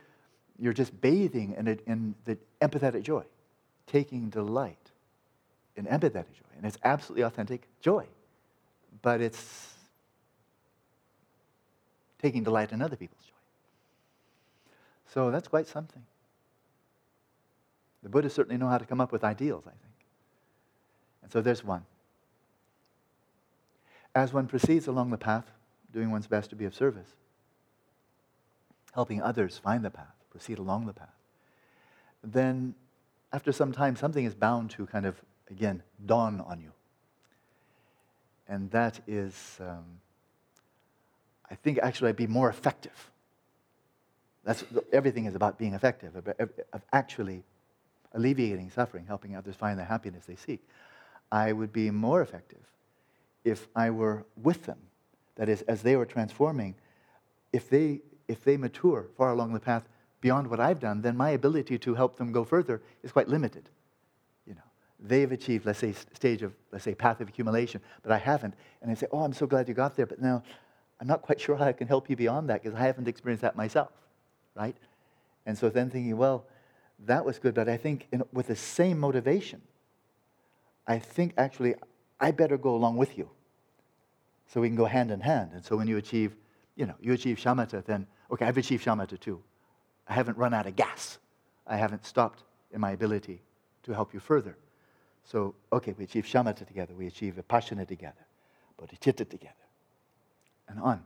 [0.59, 3.23] you're just bathing in, it, in the empathetic joy
[3.87, 4.91] taking delight
[5.75, 6.55] in empathetic joy.
[6.57, 8.05] And it's absolutely authentic joy.
[9.01, 9.73] But it's
[12.21, 13.31] taking delight in other people's joy.
[15.13, 16.03] So that's quite something.
[18.03, 19.81] The Buddhists certainly know how to come up with ideals, I think.
[21.23, 21.85] And so there's one.
[24.13, 25.45] As one proceeds along the path,
[25.91, 27.09] doing one's best to be of service,
[28.93, 31.09] helping others find the path, proceed along the path,
[32.23, 32.75] then
[33.33, 36.71] after some time, something is bound to kind of, again, dawn on you.
[38.47, 39.83] And that is, um,
[41.49, 43.11] I think, actually, I'd be more effective.
[44.43, 44.63] That's,
[44.93, 47.43] everything is about being effective, of actually
[48.13, 50.61] alleviating suffering, helping others find the happiness they seek.
[51.31, 52.61] I would be more effective
[53.43, 54.77] if I were with them.
[55.35, 56.75] That is, as they were transforming,
[57.51, 59.83] if they, if they mature far along the path,
[60.25, 63.69] beyond what I've done, then my ability to help them go further is quite limited.
[64.47, 64.67] You know,
[64.99, 68.55] they've achieved, let's say, stage of, let's say, path of accumulation, but I haven't.
[68.81, 70.41] And I say, oh, I'm so glad you got there, but now
[70.99, 73.43] I'm not quite sure how I can help you beyond that because I haven't experienced
[73.43, 73.91] that myself,
[74.55, 74.75] right?
[75.45, 76.47] And so then thinking, well,
[77.05, 79.61] that was good, but I think in, with the same motivation,
[80.87, 81.75] I think actually
[82.19, 83.29] I better go along with you
[84.47, 85.51] so we can go hand in hand.
[85.53, 86.35] And so when you achieve,
[86.75, 89.43] you know, you achieve shamatha, then, okay, I've achieved shamatha too.
[90.07, 91.17] I haven't run out of gas.
[91.67, 93.41] I haven't stopped in my ability
[93.83, 94.57] to help you further.
[95.23, 98.25] So, okay, we achieve shamatha together, we achieve vipassana together,
[98.79, 99.53] bodhicitta together,
[100.67, 101.01] and on.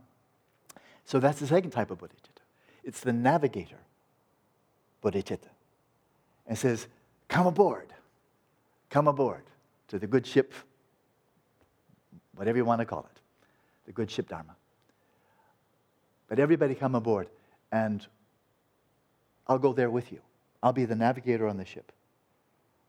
[1.06, 2.44] So that's the second type of bodhicitta.
[2.84, 3.80] It's the navigator
[5.02, 5.50] bodhicitta.
[6.48, 6.88] And says,
[7.28, 7.94] come aboard,
[8.90, 9.44] come aboard
[9.88, 10.54] to the good ship,
[12.36, 13.22] whatever you want to call it,
[13.86, 14.56] the good ship Dharma.
[16.28, 17.28] But everybody come aboard,
[17.72, 18.06] and
[19.50, 20.20] I'll go there with you.
[20.62, 21.92] I'll be the navigator on the ship.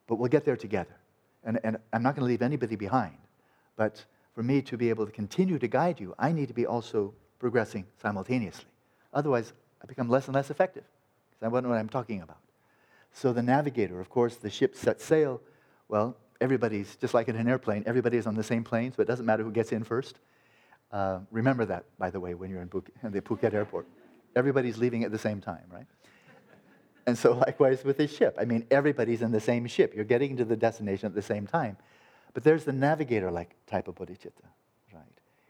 [0.06, 0.94] But we'll get there together.
[1.42, 3.16] And, and I'm not going to leave anybody behind.
[3.76, 4.04] But
[4.34, 7.14] for me to be able to continue to guide you, I need to be also
[7.38, 8.70] progressing simultaneously.
[9.14, 10.84] Otherwise, I become less and less effective
[11.30, 12.38] because I don't know what I'm talking about.
[13.12, 15.40] So the navigator, of course, the ship sets sail.
[15.88, 19.06] Well, everybody's just like in an airplane, everybody is on the same plane, so it
[19.06, 20.20] doesn't matter who gets in first.
[20.92, 23.86] Uh, remember that, by the way, when you're in, Phuket, in the Phuket airport.
[24.36, 25.86] Everybody's leaving at the same time, right?
[27.06, 28.36] And so, likewise with this ship.
[28.40, 29.94] I mean, everybody's in the same ship.
[29.94, 31.76] You're getting to the destination at the same time.
[32.32, 34.30] But there's the navigator like type of bodhicitta,
[34.92, 35.02] right?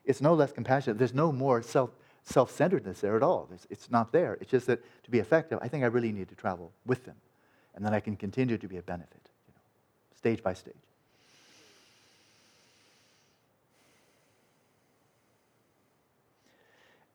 [0.04, 0.98] It's no less compassionate.
[0.98, 1.90] There's no more self
[2.22, 3.48] self centeredness there at all.
[3.52, 4.38] It's, it's not there.
[4.40, 7.16] It's just that to be effective, I think I really need to travel with them.
[7.74, 9.60] And then I can continue to be a benefit, you know,
[10.16, 10.74] stage by stage.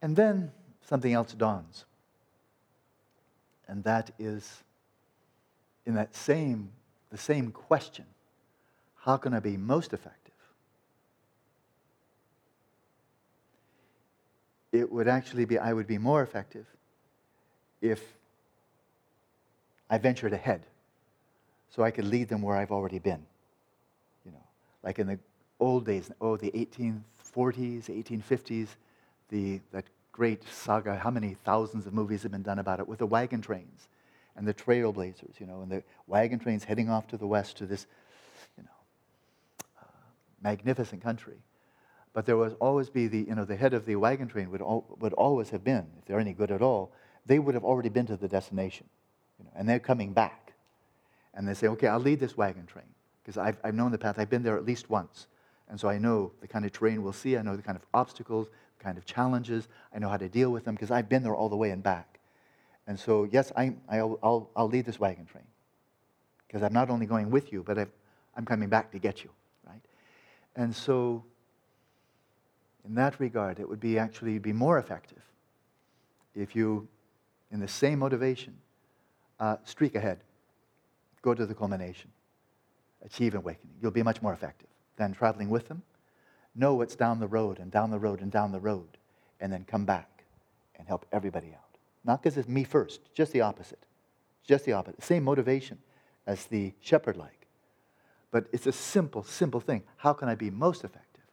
[0.02, 0.52] And then
[0.88, 1.86] something else dawns
[3.68, 4.64] and that is
[5.86, 6.70] in that same,
[7.12, 8.06] the same question
[8.96, 10.26] how can I be most effective?
[14.76, 16.66] it would actually be, I would be more effective
[17.82, 18.02] if
[19.90, 20.62] I ventured ahead
[21.70, 23.26] so I could lead them where I've already been.
[24.26, 24.44] You know,
[24.84, 25.20] like in the
[25.60, 28.68] old days, oh, the 1840s, 1850s,
[29.30, 29.86] the, that
[30.16, 33.42] great saga, how many thousands of movies have been done about it with the wagon
[33.42, 33.90] trains
[34.38, 37.66] and the trailblazers, you know, and the wagon trains heading off to the west to
[37.66, 37.86] this,
[38.58, 38.70] you know,
[39.82, 39.86] uh,
[40.42, 41.36] magnificent country.
[42.14, 44.62] But there would always be the, you know, the head of the wagon train would,
[44.62, 46.94] al- would always have been, if they're any good at all,
[47.26, 48.88] they would have already been to the destination.
[49.38, 50.54] You know, and they're coming back.
[51.34, 52.86] And they say, okay, I'll lead this wagon train
[53.22, 54.18] because I've, I've known the path.
[54.18, 55.28] I've been there at least once.
[55.68, 57.36] And so I know the kind of terrain we'll see.
[57.36, 58.48] I know the kind of obstacles,
[58.80, 59.68] kind of challenges.
[59.94, 61.82] I know how to deal with them because I've been there all the way and
[61.82, 62.20] back.
[62.88, 65.46] And so, yes, I, I'll, I'll, I'll lead this wagon train
[66.48, 67.86] because I'm not only going with you, but i
[68.38, 69.30] I'm coming back to get you,
[69.66, 69.82] right?
[70.58, 71.24] And so
[72.86, 75.22] in that regard, it would be actually be more effective
[76.36, 76.88] if you,
[77.52, 78.58] in the same motivation,
[79.40, 80.20] uh, streak ahead,
[81.22, 82.12] go to the culmination,
[83.04, 83.76] achieve awakening.
[83.82, 84.68] You'll be much more effective
[84.98, 85.82] than traveling with them.
[86.56, 88.98] Know what's down the road and down the road and down the road,
[89.40, 90.24] and then come back
[90.78, 91.78] and help everybody out.
[92.04, 93.86] Not because it's me first, just the opposite.
[94.46, 95.04] Just the opposite.
[95.04, 95.80] Same motivation
[96.28, 97.48] as the shepherd like.
[98.32, 99.84] But it's a simple, simple thing.
[99.98, 101.24] How can I be most effective?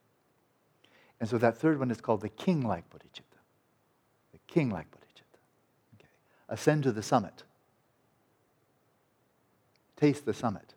[1.19, 3.39] And so that third one is called the king like bodhicitta.
[4.31, 5.39] The king like bodhicitta.
[5.99, 6.09] Okay.
[6.49, 7.43] Ascend to the summit.
[9.95, 10.73] Taste the summit.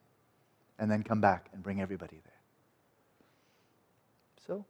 [0.78, 2.32] And then come back and bring everybody there.
[4.46, 4.64] So,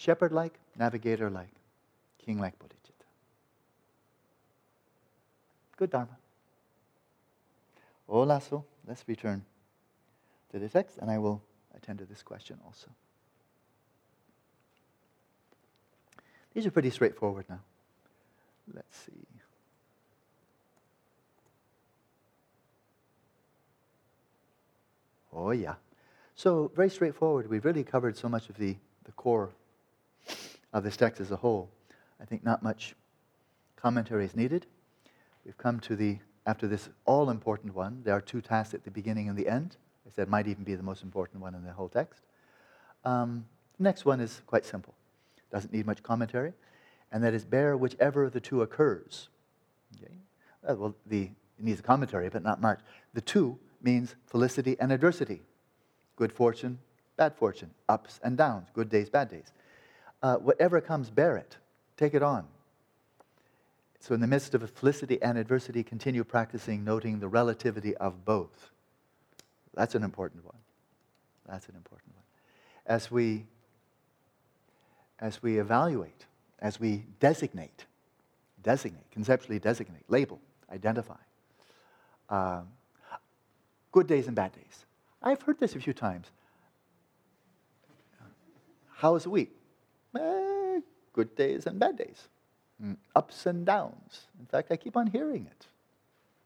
[0.00, 1.52] shepherd like, navigator like,
[2.24, 3.04] king like bodhicitta.
[5.76, 6.16] Good Dharma.
[8.08, 9.44] Hola, Lasso, let's return
[10.52, 11.42] to the text, and I will
[11.76, 12.88] attend to this question also.
[16.54, 17.60] These are pretty straightforward now.
[18.72, 19.12] Let's see.
[25.32, 25.74] Oh, yeah.
[26.34, 27.48] So, very straightforward.
[27.48, 29.50] We've really covered so much of the, the core
[30.72, 31.70] of this text as a whole.
[32.20, 32.94] I think not much
[33.76, 34.66] commentary is needed.
[35.44, 38.90] We've come to the, after this all important one, there are two tasks at the
[38.90, 39.76] beginning and the end.
[40.06, 42.22] I said might even be the most important one in the whole text.
[43.04, 43.46] Um,
[43.78, 44.94] the next one is quite simple
[45.50, 46.52] doesn't need much commentary,
[47.12, 49.28] and that is bear whichever of the two occurs.
[49.96, 50.14] Okay?
[50.66, 52.80] Uh, well, the, it needs a commentary, but not much.
[53.14, 55.42] The two means felicity and adversity,
[56.16, 56.78] good fortune,
[57.16, 59.52] bad fortune, ups and downs, good days, bad days.
[60.22, 61.56] Uh, whatever comes, bear it,
[61.96, 62.46] take it on.
[64.00, 68.70] So, in the midst of felicity and adversity, continue practicing noting the relativity of both.
[69.74, 70.56] That's an important one.
[71.46, 72.24] That's an important one.
[72.86, 73.44] As we
[75.20, 76.24] as we evaluate,
[76.60, 77.84] as we designate,
[78.62, 80.40] designate, conceptually designate, label,
[80.72, 81.18] identify.
[82.30, 82.68] Um,
[83.92, 84.86] good days and bad days.
[85.22, 86.28] I've heard this a few times.
[88.94, 89.50] How was the week?
[90.16, 90.80] Eh,
[91.12, 92.28] good days and bad days.
[92.82, 94.26] Mm, ups and downs.
[94.38, 95.66] In fact, I keep on hearing it.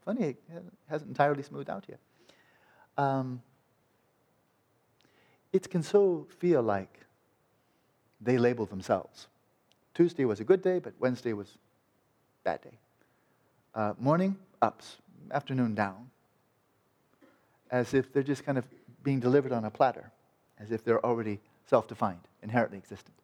[0.03, 0.37] Funny, it
[0.89, 1.99] hasn't entirely smoothed out yet.
[2.97, 3.41] Um,
[5.51, 7.05] it can so feel like
[8.21, 9.27] they label themselves.
[9.93, 11.57] Tuesday was a good day, but Wednesday was
[12.43, 12.77] bad day.
[13.73, 14.97] Uh, morning, ups.
[15.31, 16.11] Afternoon, down.
[17.71, 18.65] As if they're just kind of
[19.03, 20.11] being delivered on a platter,
[20.59, 23.15] as if they're already self defined, inherently existent.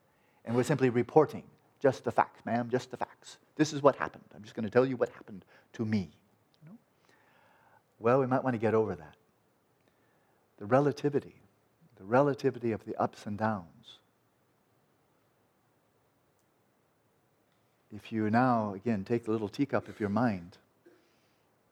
[0.45, 1.43] And we're simply reporting
[1.79, 3.37] just the facts, ma'am, just the facts.
[3.55, 4.23] This is what happened.
[4.35, 6.09] I'm just going to tell you what happened to me.
[6.63, 6.77] You know?
[7.99, 9.15] Well, we might want to get over that.
[10.57, 11.35] The relativity,
[11.97, 13.99] the relativity of the ups and downs
[17.95, 20.57] if you now, again, take the little teacup of your mind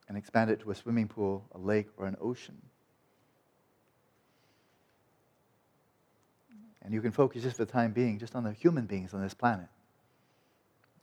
[0.07, 2.57] and expand it to a swimming pool, a lake, or an ocean,
[6.84, 9.21] and you can focus just for the time being just on the human beings on
[9.21, 9.67] this planet,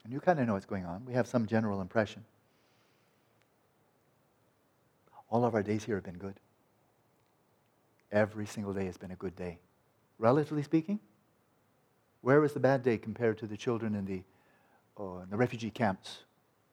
[0.04, 1.04] and you kind of know what's going on.
[1.04, 2.24] We have some general impression.
[5.28, 6.38] All of our days here have been good.
[8.12, 9.58] Every single day has been a good day.
[10.18, 11.00] Relatively speaking,
[12.20, 14.22] where was the bad day compared to the children in the
[14.96, 16.20] or in the refugee camps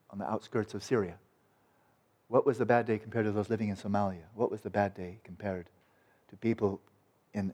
[0.09, 1.15] on the outskirts of Syria.
[2.29, 4.23] What was the bad day compared to those living in Somalia?
[4.33, 5.69] What was the bad day compared
[6.29, 6.79] to people
[7.33, 7.53] in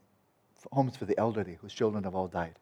[0.71, 2.59] homes for the elderly whose children have all died.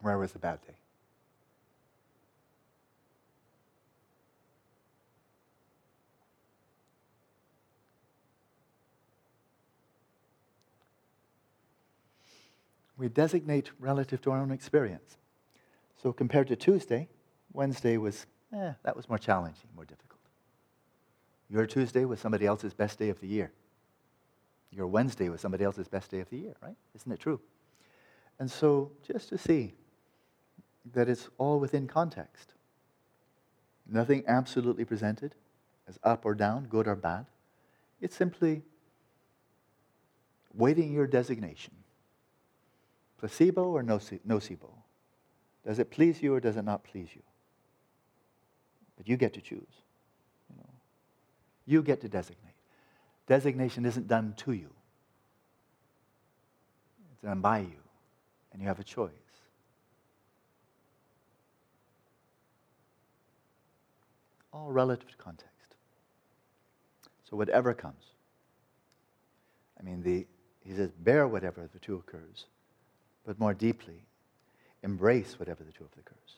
[0.00, 0.74] Where was the bad day?
[12.96, 15.18] we designate relative to our own experience.
[16.06, 17.08] So compared to Tuesday,
[17.52, 20.20] Wednesday was, eh, that was more challenging, more difficult.
[21.50, 23.50] Your Tuesday was somebody else's best day of the year.
[24.70, 26.76] Your Wednesday was somebody else's best day of the year, right?
[26.94, 27.40] Isn't it true?
[28.38, 29.74] And so just to see
[30.92, 32.54] that it's all within context.
[33.84, 35.34] Nothing absolutely presented
[35.88, 37.26] as up or down, good or bad.
[38.00, 38.62] It's simply
[40.54, 41.74] waiting your designation.
[43.18, 44.70] Placebo or nocebo?
[45.66, 47.22] Does it please you or does it not please you?
[48.96, 49.60] But you get to choose.
[50.48, 50.70] You, know.
[51.66, 52.54] you get to designate.
[53.26, 54.70] Designation isn't done to you.
[57.12, 57.82] It's done by you.
[58.52, 59.10] And you have a choice.
[64.52, 65.50] All relative to context.
[67.28, 68.04] So whatever comes.
[69.78, 70.26] I mean, the,
[70.64, 72.46] he says, bear whatever the two occurs,
[73.26, 74.04] but more deeply,
[74.82, 76.36] embrace whatever the two of the occurs.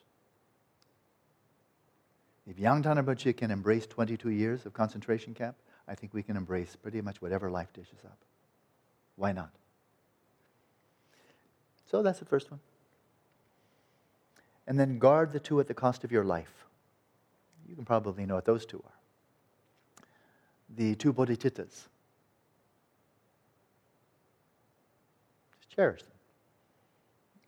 [2.46, 6.76] If Yangthang Rinpoche can embrace 22 years of concentration camp, I think we can embrace
[6.76, 8.18] pretty much whatever life dishes up.
[9.16, 9.50] Why not?
[11.90, 12.60] So that's the first one.
[14.66, 16.66] And then guard the two at the cost of your life.
[17.68, 18.98] You can probably know what those two are
[20.76, 21.86] the two bodhicittas.
[25.58, 26.12] Just cherish them.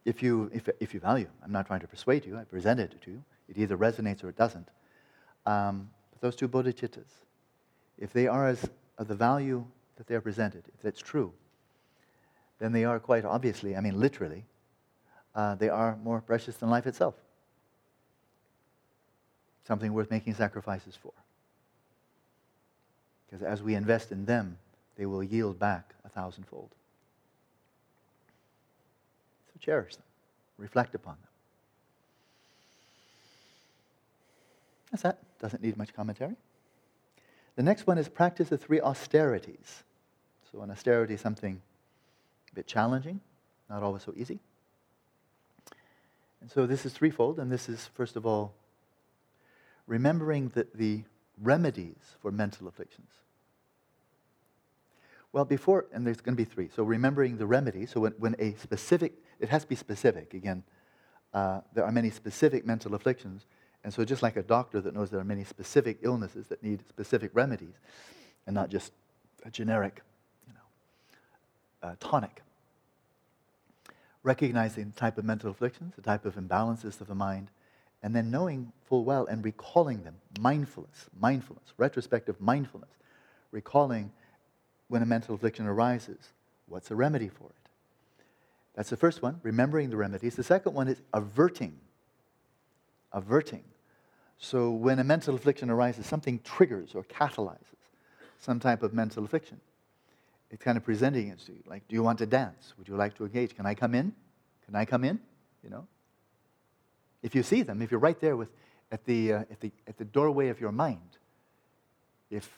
[0.05, 3.03] If you, if, if you value, I'm not trying to persuade you, I presented it
[3.03, 3.23] to you.
[3.49, 4.69] It either resonates or it doesn't.
[5.47, 7.11] Um, but those two bodhicittas,
[7.99, 9.65] if they are as of the value
[9.97, 11.33] that they are presented, if that's true,
[12.59, 14.45] then they are quite obviously, I mean literally,
[15.35, 17.15] uh, they are more precious than life itself.
[19.67, 21.13] Something worth making sacrifices for.
[23.27, 24.59] Because as we invest in them,
[24.97, 26.71] they will yield back a thousandfold.
[29.61, 30.05] Cherish them,
[30.59, 31.29] reflect upon them.
[34.91, 35.19] That's that.
[35.41, 36.37] Doesn't need much commentary.
[37.57, 39.85] The next one is practice the three austerities.
[40.51, 41.61] So, an austerity is something
[42.51, 43.21] a bit challenging,
[43.69, 44.41] not always so easy.
[46.41, 48.55] And so, this is threefold, and this is, first of all,
[49.87, 51.05] remembering that the
[51.41, 53.11] remedies for mental afflictions.
[55.33, 56.69] Well, before, and there's going to be three.
[56.75, 60.35] So remembering the remedy, So when, when a specific, it has to be specific.
[60.35, 60.63] Again,
[61.33, 63.47] uh, there are many specific mental afflictions.
[63.83, 66.87] And so just like a doctor that knows there are many specific illnesses that need
[66.89, 67.75] specific remedies
[68.47, 68.93] and not just
[69.45, 70.03] a generic,
[70.47, 72.43] you know, uh, tonic.
[74.23, 77.49] Recognizing the type of mental afflictions, the type of imbalances of the mind,
[78.03, 80.17] and then knowing full well and recalling them.
[80.39, 82.91] Mindfulness, mindfulness, retrospective mindfulness.
[83.51, 84.13] Recalling
[84.89, 86.33] when a mental affliction arises,
[86.67, 87.60] what's the remedy for it?
[88.75, 90.37] That's the first one, remembering the remedies.
[90.37, 91.77] The second one is averting.
[93.13, 93.65] Averting.
[94.39, 97.81] So when a mental affliction arises, something triggers or catalyzes
[98.41, 99.61] some type of mental affliction.
[100.51, 101.63] It's kind of presenting it to you.
[101.67, 102.75] Like, do you want to dance?
[102.79, 103.55] Would you like to engage?
[103.55, 104.13] Can I come in?
[104.65, 105.21] Can I come in?
[105.63, 105.87] You know?
[107.23, 108.49] If you see them, if you're right there with,
[108.91, 111.19] at, the, uh, at, the, at the doorway of your mind,
[112.31, 112.51] if,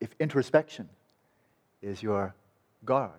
[0.00, 0.88] if introspection
[1.82, 2.34] is your
[2.84, 3.12] guard,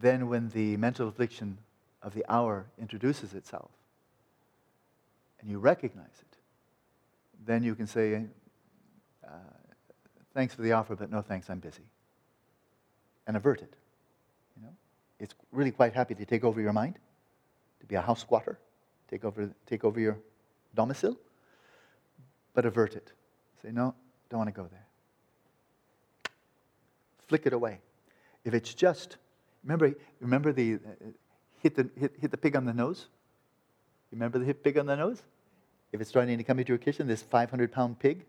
[0.00, 1.58] then when the mental affliction
[2.02, 3.70] of the hour introduces itself
[5.40, 6.36] and you recognize it,
[7.46, 8.24] then you can say,
[9.24, 9.30] uh,
[10.34, 11.82] Thanks for the offer, but no thanks, I'm busy.
[13.26, 13.74] And avert it.
[14.56, 14.74] You know?
[15.18, 16.96] It's really quite happy to take over your mind,
[17.80, 18.58] to be a house squatter
[19.08, 20.18] take over, take over your
[20.74, 21.16] domicile,
[22.54, 23.12] but avert it.
[23.62, 23.94] Say, no,
[24.30, 24.86] don't want to go there.
[27.26, 27.80] Flick it away.
[28.44, 29.16] If it's just,
[29.62, 30.78] remember, remember the, uh,
[31.62, 33.06] hit, the hit, hit the pig on the nose?
[34.10, 35.22] Remember the hit pig on the nose?
[35.92, 38.24] If it's starting to come into your kitchen, this 500 pound pig,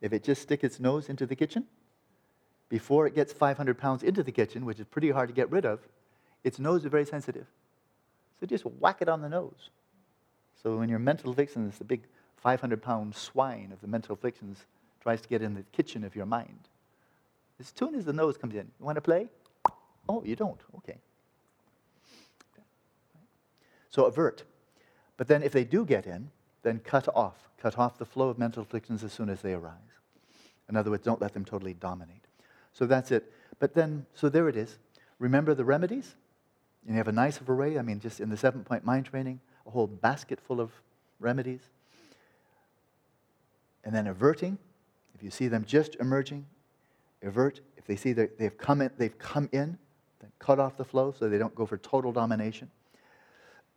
[0.00, 1.64] if it just stick its nose into the kitchen,
[2.68, 5.64] before it gets 500 pounds into the kitchen, which is pretty hard to get rid
[5.64, 5.80] of,
[6.42, 7.46] its nose is very sensitive.
[8.40, 9.70] So just whack it on the nose.
[10.62, 12.02] So when your mental afflictions, the big
[12.36, 14.64] 500 pound swine of the mental afflictions
[15.00, 16.68] tries to get in the kitchen of your mind,
[17.60, 19.28] as soon as the nose comes in, you want to play?
[20.08, 20.60] Oh, you don't?
[20.78, 20.98] Okay.
[23.90, 24.44] So avert.
[25.16, 26.30] But then if they do get in,
[26.62, 27.48] then cut off.
[27.60, 29.76] Cut off the flow of mental afflictions as soon as they arise.
[30.68, 32.24] In other words, don't let them totally dominate.
[32.72, 33.30] So that's it.
[33.58, 34.78] But then, so there it is.
[35.18, 36.14] Remember the remedies?
[36.86, 37.78] And you have a nice array.
[37.78, 40.72] I mean, just in the seven point mind training, a whole basket full of
[41.20, 41.60] remedies.
[43.84, 44.58] And then averting,
[45.14, 46.46] if you see them just emerging,
[47.22, 47.60] avert.
[47.76, 49.78] If they see that they've come in, they've come in,
[50.38, 52.70] cut off the flow so they don't go for total domination.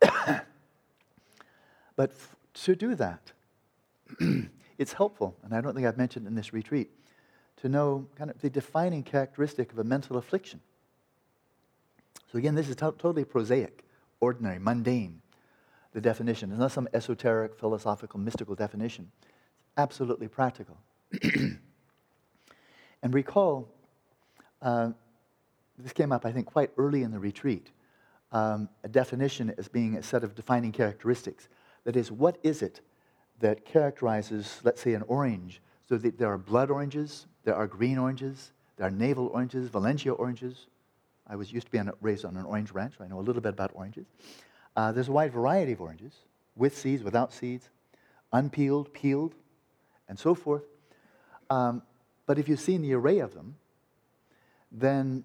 [1.96, 3.32] but f- to do that,
[4.78, 6.90] it's helpful, and I don't think I've mentioned in this retreat,
[7.58, 10.60] to know kind of the defining characteristic of a mental affliction.
[12.30, 13.84] So again, this is to- totally prosaic,
[14.20, 15.22] ordinary, mundane,
[15.92, 16.50] the definition.
[16.50, 19.10] It's not some esoteric, philosophical, mystical definition.
[19.22, 20.76] It's absolutely practical.
[21.22, 23.68] and recall,
[24.60, 24.90] uh,
[25.78, 27.70] this came up, I think, quite early in the retreat,
[28.32, 31.48] um, a definition as being a set of defining characteristics.
[31.84, 32.80] That is, what is it
[33.40, 35.60] that characterizes, let's say, an orange?
[35.88, 40.12] So that there are blood oranges, there are green oranges, there are navel oranges, Valencia
[40.12, 40.66] oranges.
[41.28, 43.22] I was used to be on, raised on an orange ranch, so I know a
[43.22, 44.06] little bit about oranges.
[44.74, 46.14] Uh, there's a wide variety of oranges,
[46.56, 47.68] with seeds, without seeds,
[48.32, 49.34] unpeeled, peeled,
[50.08, 50.64] and so forth.
[51.50, 51.82] Um,
[52.26, 53.56] but if you've seen the array of them,
[54.72, 55.24] then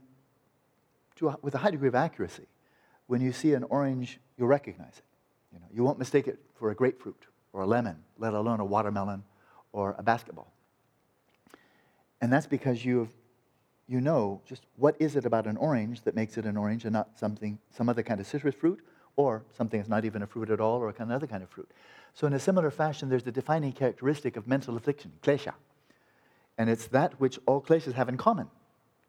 [1.30, 2.48] a, with a high degree of accuracy,
[3.08, 5.04] when you see an orange, you'll recognize it.
[5.54, 8.66] You, know, you won't mistake it for a grapefruit or a lemon, let alone a
[8.66, 9.24] watermelon
[9.74, 10.52] or a basketball.
[12.22, 13.10] And that's because you
[13.88, 16.94] you know just what is it about an orange that makes it an orange and
[16.94, 18.80] not something, some other kind of citrus fruit
[19.18, 21.70] or something that's not even a fruit at all or another kind of fruit.
[22.14, 25.54] So in a similar fashion, there's the defining characteristic of mental affliction, klesha.
[26.58, 28.48] And it's that which all kleshas have in common.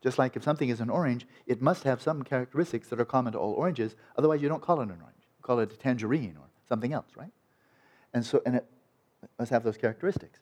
[0.03, 3.33] Just like if something is an orange, it must have some characteristics that are common
[3.35, 3.95] to all oranges.
[4.19, 5.23] Otherwise, you don't call it an orange.
[5.39, 7.31] You call it a tangerine or something else, right?
[8.13, 8.67] And so, and it
[9.39, 10.41] must have those characteristics.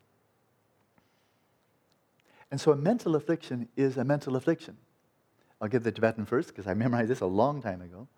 [2.50, 4.76] And so a mental affliction is a mental affliction.
[5.60, 8.08] I'll give the Tibetan first because I memorized this a long time ago.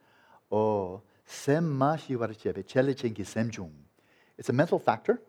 [0.51, 3.72] Oh, sem semjung.
[4.38, 5.20] It's a mental factor.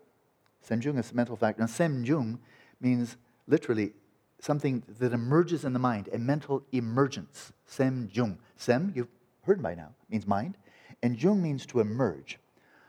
[0.66, 1.62] Semjung is a mental factor.
[1.62, 2.38] And semjung
[2.80, 3.92] means literally
[4.40, 7.52] something that emerges in the mind, a mental emergence.
[7.66, 8.38] Sem jung.
[8.56, 9.08] Sem, you've
[9.42, 10.56] heard by now, means mind.
[11.02, 12.38] And jung means to emerge.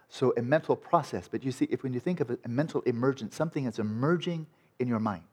[0.09, 1.27] So a mental process.
[1.27, 4.47] But you see, if when you think of a, a mental emergence, something that's emerging
[4.79, 5.23] in your mind,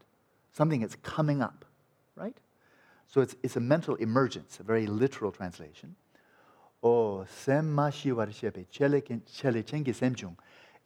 [0.53, 1.65] something that's coming up,
[2.17, 2.37] right?
[3.07, 5.97] So it's, it's a mental emergence, a very literal translation.
[6.83, 10.37] Oh, sem ma shiwarishepe, chelichengi semjung.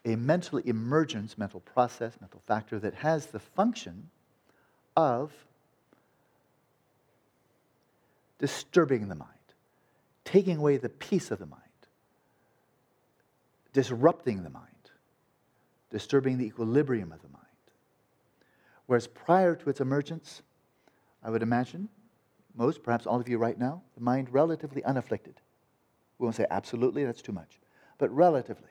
[0.04, 4.10] A mental emergence, mental process, mental factor that has the function
[4.96, 5.32] of
[8.38, 9.30] disturbing the mind,
[10.24, 11.62] taking away the peace of the mind,
[13.72, 14.66] disrupting the mind,
[15.90, 17.44] disturbing the equilibrium of the mind.
[18.86, 20.42] Whereas prior to its emergence,
[21.22, 21.88] I would imagine,
[22.54, 25.40] most, perhaps all of you right now, the mind relatively unafflicted.
[26.18, 27.58] We won't say absolutely, that's too much,
[27.98, 28.70] but relatively.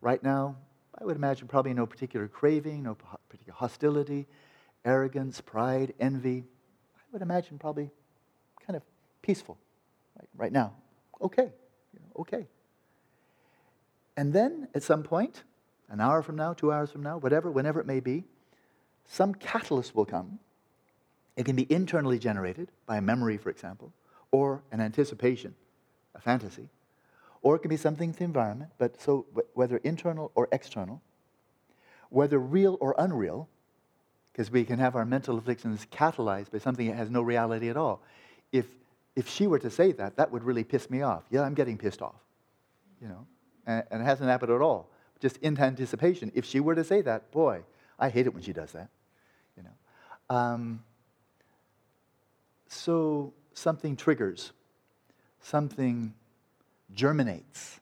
[0.00, 0.56] Right now,
[0.98, 2.96] I would imagine probably no particular craving, no
[3.28, 4.26] particular hostility,
[4.86, 6.44] arrogance, pride, envy.
[6.96, 7.90] I would imagine probably
[8.66, 8.82] kind of
[9.20, 9.58] peaceful
[10.18, 10.72] right, right now.
[11.20, 11.52] Okay,
[11.92, 12.46] you know, okay.
[14.16, 15.42] And then at some point,
[15.90, 18.24] an hour from now, two hours from now, whatever, whenever it may be,
[19.04, 20.38] some catalyst will come.
[21.36, 23.92] It can be internally generated by a memory, for example,
[24.30, 25.54] or an anticipation,
[26.14, 26.68] a fantasy,
[27.42, 31.02] or it can be something to the environment, but so whether internal or external,
[32.08, 33.48] whether real or unreal,
[34.36, 37.76] because we can have our mental afflictions catalyzed by something that has no reality at
[37.78, 38.02] all.
[38.52, 38.66] If,
[39.14, 41.22] if she were to say that, that would really piss me off.
[41.30, 42.20] Yeah, I'm getting pissed off,
[43.00, 43.26] you know,
[43.66, 44.90] and, and it hasn't happened at all.
[45.20, 46.32] Just in anticipation.
[46.34, 47.62] If she were to say that, boy,
[47.98, 48.90] I hate it when she does that,
[49.56, 50.36] you know.
[50.36, 50.84] Um,
[52.68, 54.52] so something triggers,
[55.40, 56.12] something
[56.92, 57.80] germinates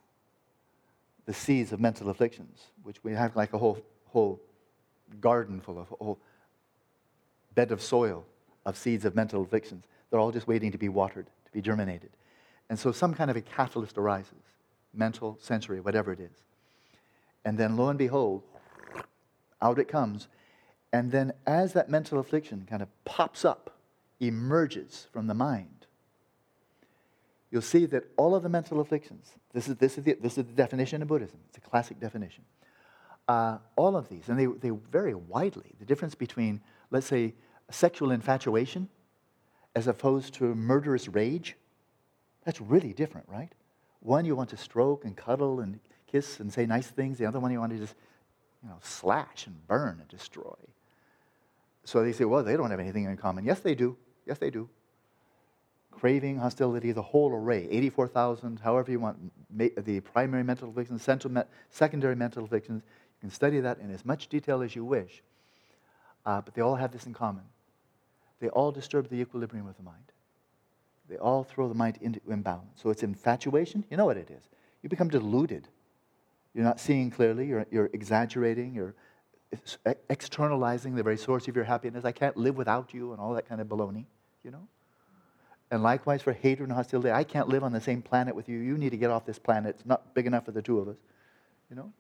[1.27, 4.41] the seeds of mental afflictions, which we have like a whole, whole
[5.21, 6.21] garden full of, whole
[7.55, 8.25] bed of soil
[8.67, 9.85] of seeds of mental afflictions.
[10.11, 12.11] They're all just waiting to be watered, to be germinated.
[12.69, 14.33] And so some kind of a catalyst arises
[14.97, 16.45] mental, sensory, whatever it is.
[17.45, 18.43] And then lo and behold,
[19.61, 20.29] out it comes.
[20.93, 23.77] And then as that mental affliction kind of pops up,
[24.21, 25.87] emerges from the mind,
[27.51, 30.45] you'll see that all of the mental afflictions, this is, this is, the, this is
[30.45, 32.45] the definition of Buddhism, it's a classic definition.
[33.27, 35.73] Uh, all of these, and they, they vary widely.
[35.81, 36.61] The difference between,
[36.95, 37.35] let's say,
[37.71, 38.89] sexual infatuation
[39.75, 41.57] as opposed to murderous rage,
[42.45, 43.51] that's really different, right?
[43.99, 47.41] One you want to stroke and cuddle and kiss and say nice things, the other
[47.41, 47.97] one you want to just
[48.63, 50.55] you know, slash and burn and destroy.
[51.83, 53.45] So they say, well, they don't have anything in common.
[53.45, 53.97] Yes, they do.
[54.25, 54.69] Yes, they do.
[55.91, 59.19] Craving, hostility, the whole array, 84,000, however you want,
[59.51, 61.03] the primary mental afflictions,
[61.71, 62.83] secondary mental afflictions.
[62.87, 65.23] You can study that in as much detail as you wish.
[66.27, 67.45] Uh, but they all have this in common.
[68.41, 70.13] They all disturb the equilibrium of the mind.
[71.09, 72.81] They all throw the mind into imbalance.
[72.83, 73.85] So it's infatuation.
[73.91, 74.43] You know what it is.
[74.83, 75.69] You become deluded.
[76.55, 77.47] You're not seeing clearly.
[77.47, 78.75] You're, you're exaggerating.
[78.75, 78.95] You're
[80.09, 82.05] externalizing the very source of your happiness.
[82.05, 84.05] I can't live without you and all that kind of baloney,
[84.43, 84.67] you know?
[85.71, 87.11] And likewise for hatred and hostility.
[87.11, 88.59] I can't live on the same planet with you.
[88.59, 89.77] You need to get off this planet.
[89.77, 90.97] It's not big enough for the two of us,
[91.71, 91.93] you know?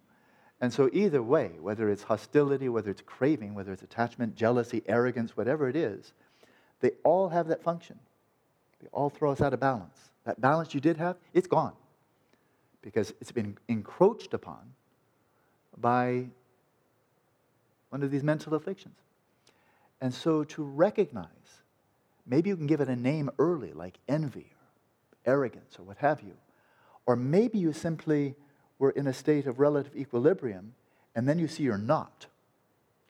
[0.61, 5.37] And so, either way, whether it's hostility, whether it's craving, whether it's attachment, jealousy, arrogance,
[5.37, 6.13] whatever it is,
[6.81, 7.99] they all have that function.
[8.81, 9.99] They all throw us out of balance.
[10.25, 11.73] That balance you did have, it's gone
[12.83, 14.61] because it's been encroached upon
[15.79, 16.27] by
[17.91, 18.97] one of these mental afflictions.
[20.01, 21.29] And so, to recognize,
[22.27, 24.53] maybe you can give it a name early, like envy
[25.27, 26.35] or arrogance or what have you.
[27.07, 28.35] Or maybe you simply
[28.85, 30.75] were in a state of relative equilibrium,
[31.15, 32.27] and then you see you're not.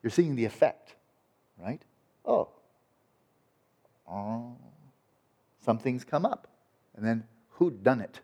[0.02, 0.94] You're seeing the effect,
[1.58, 1.82] right?
[2.24, 2.48] Oh,
[4.08, 4.52] oh,
[5.64, 6.46] something's come up.
[6.96, 8.20] And then who done it?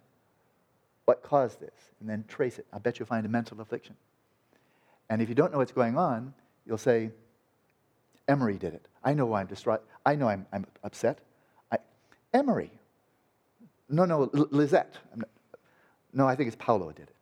[1.07, 1.75] What caused this?
[1.99, 2.67] And then trace it.
[2.73, 3.97] I bet you'll find a mental affliction.
[5.09, 6.33] And if you don't know what's going on,
[6.65, 7.11] you'll say,
[8.29, 8.87] Emery did it.
[9.03, 9.83] I know why I'm distraught.
[10.07, 11.19] I know I'm, I'm upset.
[11.73, 11.79] I,
[12.33, 12.71] Emery.
[13.89, 14.99] No, no, L- Lizette.
[15.17, 15.29] Not,
[16.13, 17.20] no, I think it's Paulo did it.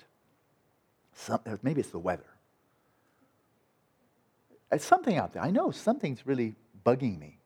[1.18, 2.30] Some, maybe it's the weather.
[4.70, 5.42] It's something out there.
[5.42, 6.54] I know something's really
[6.86, 7.38] bugging me.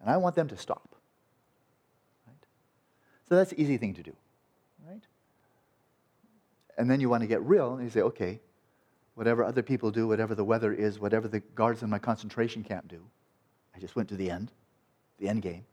[0.00, 0.94] And I want them to stop.
[2.24, 2.36] Right?
[3.28, 4.14] So that's the easy thing to do.
[4.88, 5.02] Right?
[6.78, 8.40] And then you want to get real and you say, okay,
[9.14, 12.86] whatever other people do, whatever the weather is, whatever the guards in my concentration camp
[12.86, 13.02] do,
[13.74, 14.52] I just went to the end,
[15.18, 15.64] the end game.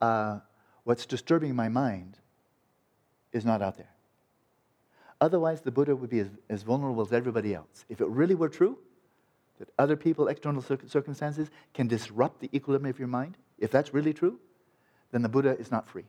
[0.00, 0.40] Uh,
[0.82, 2.18] what's disturbing my mind
[3.32, 3.92] is not out there.
[5.20, 7.84] Otherwise, the Buddha would be as, as vulnerable as everybody else.
[7.88, 8.78] If it really were true
[9.58, 14.14] that other people, external circumstances, can disrupt the equilibrium of your mind, if that's really
[14.14, 14.38] true,
[15.10, 16.04] then the Buddha is not free.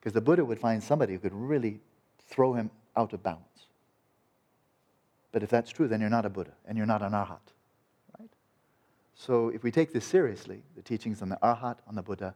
[0.00, 1.80] Because the Buddha would find somebody who could really
[2.26, 3.66] throw him out of balance.
[5.32, 7.52] But if that's true, then you're not a Buddha and you're not an Arhat.
[8.18, 8.30] Right?
[9.14, 12.34] So if we take this seriously, the teachings on the Arhat, on the Buddha,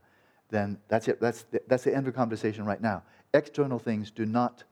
[0.50, 1.20] then that's it.
[1.20, 3.02] That's the, that's the end of the conversation right now.
[3.34, 4.64] External things do not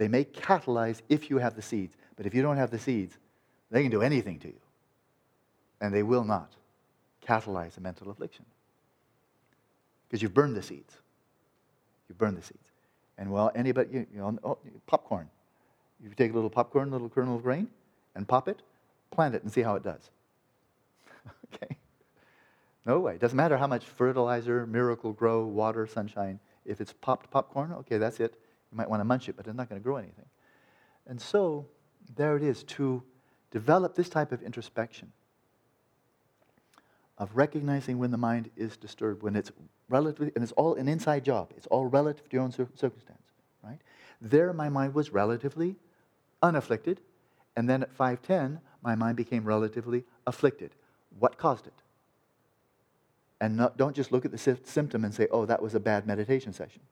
[0.00, 3.18] they may catalyze if you have the seeds, but if you don't have the seeds,
[3.70, 4.60] they can do anything to you.
[5.78, 6.52] And they will not
[7.22, 8.46] catalyze a mental affliction.
[10.08, 10.94] Because you've burned the seeds.
[12.08, 12.64] You've burned the seeds.
[13.18, 15.28] And well, anybody, you, know, oh, popcorn.
[16.02, 17.68] You take a little popcorn, a little kernel of grain,
[18.14, 18.62] and pop it,
[19.10, 20.08] plant it, and see how it does.
[21.54, 21.76] okay?
[22.86, 23.16] No way.
[23.16, 26.40] It doesn't matter how much fertilizer, miracle grow, water, sunshine.
[26.64, 28.40] If it's popped popcorn, okay, that's it.
[28.70, 30.26] You might want to munch it, but it's not going to grow anything.
[31.06, 31.66] And so,
[32.16, 33.02] there it is to
[33.50, 35.12] develop this type of introspection
[37.18, 39.50] of recognizing when the mind is disturbed, when it's
[39.88, 41.52] relatively, and it's all an inside job.
[41.56, 43.22] It's all relative to your own circumstance,
[43.62, 43.78] right?
[44.20, 45.76] There, my mind was relatively
[46.42, 47.00] unafflicted,
[47.56, 50.74] and then at 510, my mind became relatively afflicted.
[51.18, 51.74] What caused it?
[53.40, 56.06] And not, don't just look at the symptom and say, oh, that was a bad
[56.06, 56.82] meditation session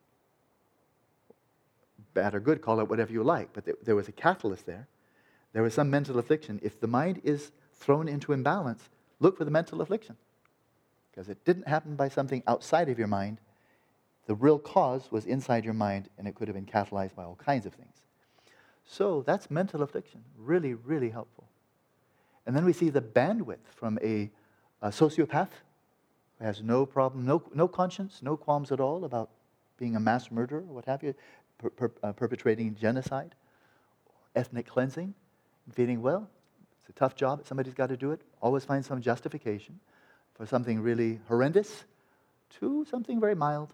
[2.13, 4.87] bad or good, call it whatever you like, but there was a catalyst there.
[5.53, 6.59] There was some mental affliction.
[6.63, 8.89] If the mind is thrown into imbalance,
[9.19, 10.17] look for the mental affliction.
[11.11, 13.39] Because it didn't happen by something outside of your mind.
[14.27, 17.35] The real cause was inside your mind, and it could have been catalyzed by all
[17.35, 17.95] kinds of things.
[18.85, 20.23] So that's mental affliction.
[20.37, 21.47] Really, really helpful.
[22.45, 24.31] And then we see the bandwidth from a,
[24.81, 25.49] a sociopath
[26.37, 29.29] who has no problem, no, no conscience, no qualms at all about
[29.77, 31.15] being a mass murderer, what have you,
[31.59, 33.35] per, uh, perpetrating genocide,
[34.35, 35.13] ethnic cleansing,
[35.71, 36.29] feeling, well,
[36.81, 38.21] it's a tough job, somebody's got to do it.
[38.41, 39.79] Always find some justification
[40.33, 41.83] for something really horrendous
[42.59, 43.73] to something very mild.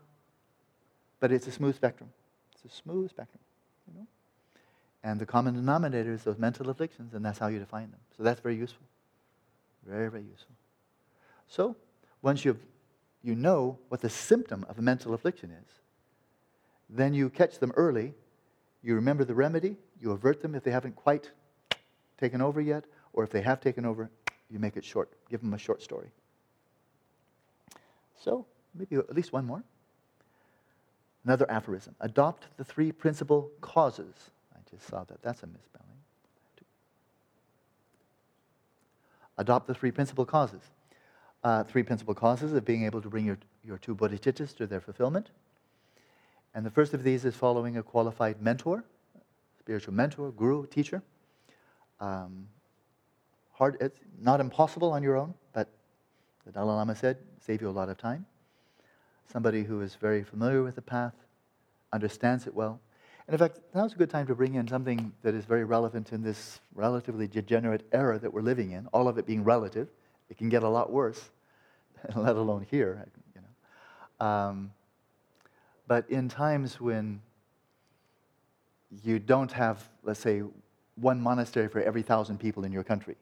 [1.19, 2.09] But it's a smooth spectrum.
[2.53, 3.41] It's a smooth spectrum,
[3.87, 4.07] you know?
[5.03, 7.99] And the common denominator is those mental afflictions, and that's how you define them.
[8.17, 8.85] So that's very useful.
[9.85, 10.55] Very, very useful.
[11.47, 11.75] So,
[12.21, 12.59] once you've,
[13.21, 15.71] you know what the symptom of a mental affliction is,
[16.89, 18.13] then you catch them early,
[18.83, 21.31] you remember the remedy, you avert them if they haven't quite
[22.19, 24.09] taken over yet, or if they have taken over,
[24.49, 25.11] you make it short.
[25.29, 26.09] Give them a short story.
[28.21, 29.63] So, maybe at least one more.
[31.23, 34.13] Another aphorism adopt the three principal causes.
[34.53, 35.21] I just saw that.
[35.23, 35.85] That's a misspelling.
[39.37, 40.61] Adopt the three principal causes.
[41.43, 44.81] Uh, three principal causes of being able to bring your, your two bodhicittas to their
[44.81, 45.31] fulfillment.
[46.55, 48.85] And the first of these is following a qualified mentor,
[49.59, 51.03] spiritual mentor, guru, teacher.
[51.99, 52.47] Um,
[53.51, 55.69] hard, it's not impossible on your own, but
[56.45, 58.25] the Dalai Lama said, save you a lot of time.
[59.29, 61.15] somebody who is very familiar with the path,
[61.91, 62.79] understands it well.
[63.27, 66.13] And in fact, now's a good time to bring in something that is very relevant
[66.13, 69.89] in this relatively degenerate era that we're living in, all of it being relative.
[70.29, 71.31] It can get a lot worse,
[72.15, 73.05] let alone here.
[73.35, 74.25] You know.
[74.25, 74.71] Um,
[75.87, 77.21] but in times when
[79.03, 80.43] you don't have, let's say,
[80.95, 83.15] one monastery for every thousand people in your country,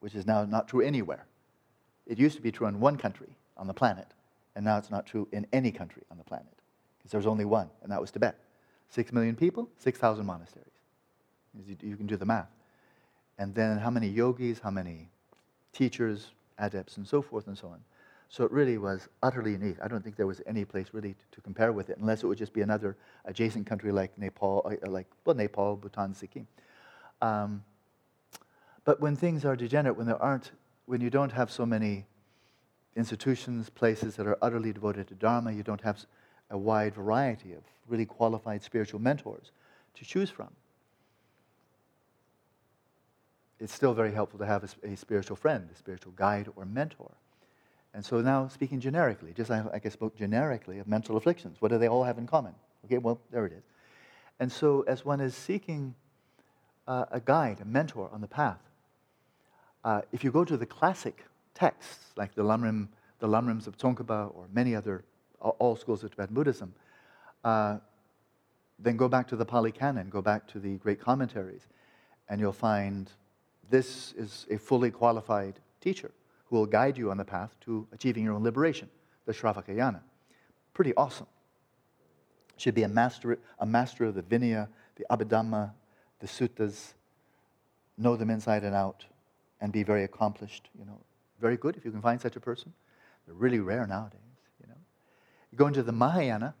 [0.00, 1.26] which is now not true anywhere.
[2.06, 4.06] It used to be true in one country on the planet,
[4.56, 6.46] and now it's not true in any country on the planet
[6.98, 8.38] because there's only one, and that was Tibet.
[8.88, 10.66] Six million people, 6,000 monasteries.
[11.82, 12.48] You can do the math.
[13.38, 15.10] And then how many yogis, how many
[15.72, 17.80] teachers, adepts, and so forth and so on.
[18.30, 19.76] So it really was utterly unique.
[19.82, 22.26] I don't think there was any place really to, to compare with it, unless it
[22.26, 26.46] would just be another adjacent country like Nepal, uh, like well, Nepal, Bhutan, Sikkim.
[27.22, 27.64] Um,
[28.84, 30.52] but when things are degenerate, when there aren't,
[30.86, 32.06] when you don't have so many
[32.96, 36.04] institutions, places that are utterly devoted to Dharma, you don't have
[36.50, 39.52] a wide variety of really qualified spiritual mentors
[39.94, 40.48] to choose from.
[43.60, 47.12] It's still very helpful to have a, a spiritual friend, a spiritual guide or mentor.
[47.94, 51.78] And so now, speaking generically, just like I spoke generically of mental afflictions, what do
[51.78, 52.54] they all have in common?
[52.84, 53.64] Okay, well, there it is.
[54.40, 55.94] And so, as one is seeking
[56.86, 58.60] uh, a guide, a mentor on the path,
[59.84, 61.24] uh, if you go to the classic
[61.54, 62.88] texts, like the Lamrim,
[63.20, 65.02] the Lamrims of Tsongkhapa or many other,
[65.40, 66.74] all schools of Tibetan Buddhism,
[67.44, 67.78] uh,
[68.78, 71.66] then go back to the Pali Canon, go back to the great commentaries,
[72.28, 73.10] and you'll find
[73.70, 76.12] this is a fully qualified teacher
[76.48, 78.88] who will guide you on the path to achieving your own liberation,
[79.26, 80.00] the Shravakayana.
[80.72, 81.26] Pretty awesome.
[82.56, 85.72] Should be a master, a master of the Vinaya, the Abhidhamma,
[86.20, 86.94] the Suttas,
[87.96, 89.04] know them inside and out,
[89.60, 90.68] and be very accomplished.
[90.78, 90.98] You know,
[91.40, 92.72] very good if you can find such a person.
[93.26, 94.20] They're really rare nowadays.
[94.60, 94.78] You know,
[95.52, 96.54] you go into the Mahayana,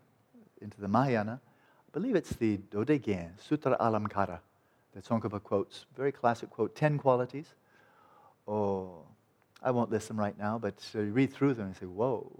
[0.60, 1.40] into the Mahayana.
[1.42, 4.40] I believe it's the Dodegen Sutra Alamkara
[4.94, 5.86] that Tsongkhapa quotes.
[5.96, 6.76] Very classic quote.
[6.76, 7.54] Ten qualities.
[8.46, 9.02] Oh,
[9.62, 12.30] I won't list them right now, but uh, you read through them and say, whoa.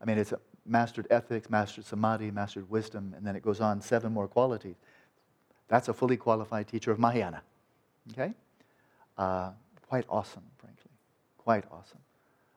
[0.00, 0.32] I mean, it's
[0.64, 4.76] mastered ethics, mastered samadhi, mastered wisdom, and then it goes on seven more qualities.
[5.68, 7.42] That's a fully qualified teacher of Mahayana.
[8.12, 8.32] Okay?
[9.18, 9.50] Uh,
[9.88, 10.90] quite awesome, frankly.
[11.38, 11.98] Quite awesome.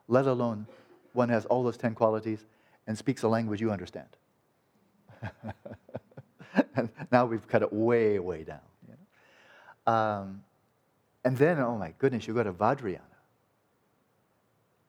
[0.07, 0.67] Let alone
[1.13, 2.45] one has all those 10 qualities
[2.87, 4.07] and speaks a language you understand.
[6.75, 8.59] and now we've cut it way, way down.
[8.87, 9.93] You know?
[9.93, 10.43] um,
[11.23, 12.99] and then, oh my goodness, you go to Vajrayana.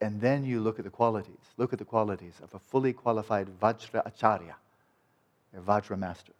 [0.01, 1.37] And then you look at the qualities.
[1.57, 4.57] Look at the qualities of a fully qualified Vajra Acharya,
[5.57, 6.33] a Vajra master.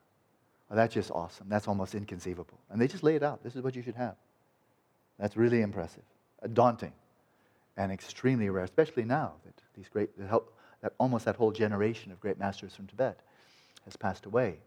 [0.69, 1.49] Well, that's just awesome.
[1.49, 2.59] That's almost inconceivable.
[2.71, 3.43] And they just lay it out.
[3.43, 4.17] This is what you should have.
[5.19, 6.03] That's really impressive,
[6.53, 6.93] daunting,
[7.77, 12.39] and extremely rare, especially now that these great, that almost that whole generation of great
[12.39, 13.21] masters from Tibet
[13.85, 14.59] has passed away.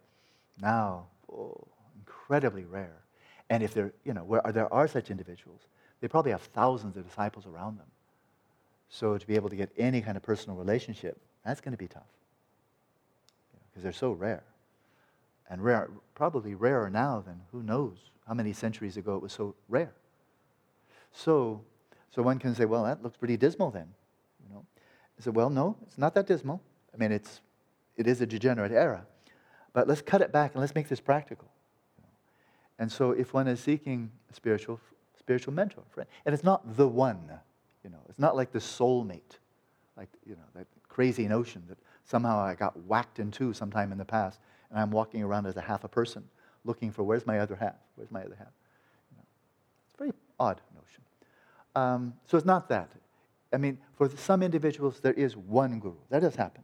[0.61, 1.68] Now, oh,
[1.99, 3.03] incredibly rare.
[3.49, 5.61] And if there, you know, where there are such individuals,
[6.01, 7.88] they probably have thousands of disciples around them.
[8.89, 11.88] So to be able to get any kind of personal relationship, that's going to be
[11.88, 12.03] tough
[13.69, 14.43] because they're so rare.
[15.49, 17.97] And rare, probably rarer now than who knows
[18.27, 19.93] how many centuries ago it was so rare.
[21.11, 21.61] So,
[22.14, 23.88] so one can say, well, that looks pretty dismal then.
[24.43, 24.65] You know?
[25.19, 26.61] I said, well, no, it's not that dismal.
[26.93, 27.41] I mean, it's,
[27.95, 29.05] it is a degenerate era.
[29.73, 31.47] But let's cut it back and let's make this practical.
[32.80, 34.80] And so if one is seeking a spiritual,
[35.19, 37.39] spiritual mentor, friend, and it's not the one,
[37.88, 39.39] you know, it's not like the soulmate,
[39.95, 43.97] like, you know, that crazy notion that somehow I got whacked in two sometime in
[43.97, 46.26] the past and I'm walking around as a half a person
[46.65, 47.76] looking for where's my other half?
[47.95, 48.51] Where's my other half?
[49.09, 49.23] You know,
[49.85, 51.03] it's a very odd notion.
[51.77, 52.91] Um, so it's not that.
[53.53, 55.95] I mean, for some individuals, there is one guru.
[56.09, 56.64] That does happen.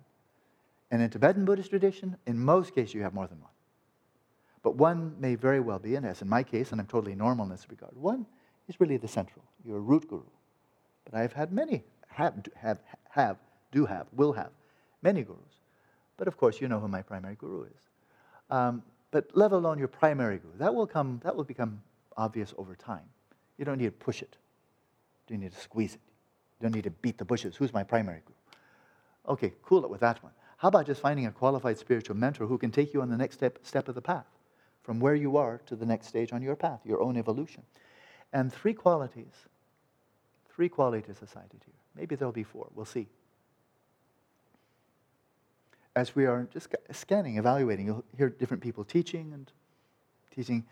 [0.92, 3.50] And in Tibetan Buddhist tradition, in most cases, you have more than one.
[4.62, 7.46] But one may very well be, and as in my case, and I'm totally normal
[7.46, 8.26] in this regard, one
[8.68, 10.24] is really the central, your root guru.
[11.06, 13.38] But I've had many, have, have, have,
[13.72, 14.52] do have, will have,
[15.02, 15.40] many gurus.
[16.18, 17.90] But of course, you know who my primary guru is.
[18.50, 20.58] Um, but let alone your primary guru.
[20.58, 21.82] That will, come, that will become
[22.18, 23.04] obvious over time.
[23.58, 24.38] You don't need to push it.
[25.28, 26.02] You don't need to squeeze it.
[26.60, 27.56] You don't need to beat the bushes.
[27.56, 29.34] Who's my primary guru?
[29.34, 30.34] Okay, cool it with that one.
[30.58, 33.36] How about just finding a qualified spiritual mentor who can take you on the next
[33.36, 34.28] step, step of the path,
[34.82, 37.64] from where you are to the next stage on your path, your own evolution?
[38.32, 39.34] And three qualities
[40.56, 41.74] Three qualities cited here.
[41.96, 42.70] Maybe there'll be four.
[42.76, 43.08] We'll see.
[45.96, 49.52] As we are just scanning, evaluating, you'll hear different people teaching and
[50.34, 50.66] teaching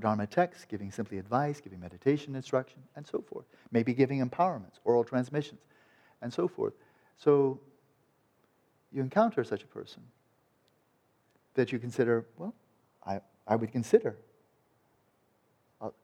[0.00, 3.46] Dharma texts, giving simply advice, giving meditation instruction, and so forth.
[3.72, 5.60] Maybe giving empowerments, oral transmissions,
[6.20, 6.74] and so forth.
[7.16, 7.58] So
[8.92, 10.02] you encounter such a person,
[11.54, 12.54] that you consider, well,
[13.04, 14.16] I, I would consider,
[15.80, 15.94] I'll,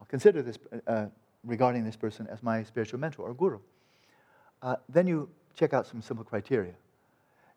[0.00, 1.06] I'll consider this uh,
[1.44, 3.58] regarding this person as my spiritual mentor or guru.
[4.62, 6.72] Uh, then you check out some simple criteria.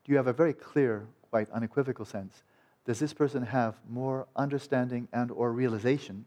[0.06, 2.44] Do you have a very clear, quite unequivocal sense?
[2.86, 6.26] Does this person have more understanding and or realization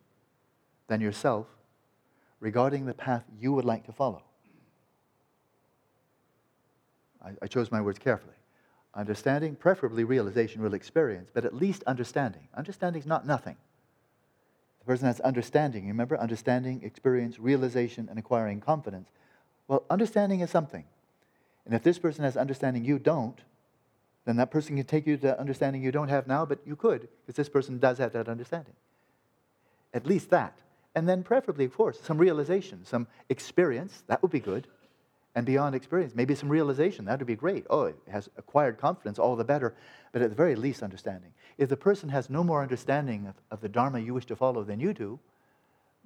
[0.89, 1.47] than yourself
[2.41, 4.23] regarding the path you would like to follow?
[7.23, 8.35] I, I chose my words carefully.
[8.95, 12.49] Understanding, preferably realization, real experience, but at least understanding.
[12.55, 13.57] Understanding is not nothing.
[14.87, 16.17] The person has understanding, remember?
[16.17, 19.09] Understanding, experience, realization, and acquiring confidence.
[19.67, 20.85] Well, understanding is something.
[21.65, 23.37] And if this person has understanding you don't,
[24.27, 27.09] then that person can take you to understanding you don't have now, but you could,
[27.27, 28.75] because this person does have that understanding.
[29.93, 30.57] At least that.
[30.95, 34.69] And then, preferably, of course, some realization, some experience, that would be good
[35.37, 36.15] and beyond experience.
[36.15, 37.67] Maybe some realization, that would be great.
[37.69, 39.75] Oh, it has acquired confidence, all the better.
[40.13, 41.31] But at the very least, understanding.
[41.59, 44.65] If the person has no more understanding of, of the Dharma you wish to follow
[44.65, 45.21] than you do,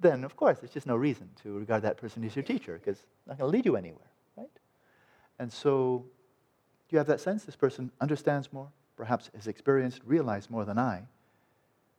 [0.01, 2.97] then of course there's just no reason to regard that person as your teacher because
[2.97, 4.49] it's not going to lead you anywhere, right?
[5.39, 6.03] And so,
[6.89, 7.45] do you have that sense?
[7.45, 8.67] This person understands more,
[8.97, 11.03] perhaps has experienced, realized more than I.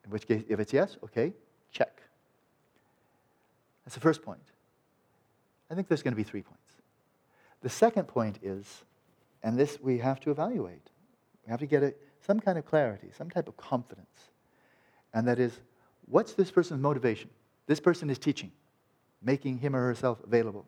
[0.04, 1.32] In which case, if it's yes, okay,
[1.70, 2.02] check.
[3.86, 4.42] That's the first point.
[5.70, 6.71] I think there's going to be three points.
[7.62, 8.84] The second point is,
[9.42, 10.90] and this we have to evaluate,
[11.46, 11.94] we have to get a,
[12.24, 14.30] some kind of clarity, some type of confidence.
[15.14, 15.52] And that is,
[16.06, 17.30] what's this person's motivation?
[17.66, 18.52] This person is teaching,
[19.22, 20.66] making him or herself available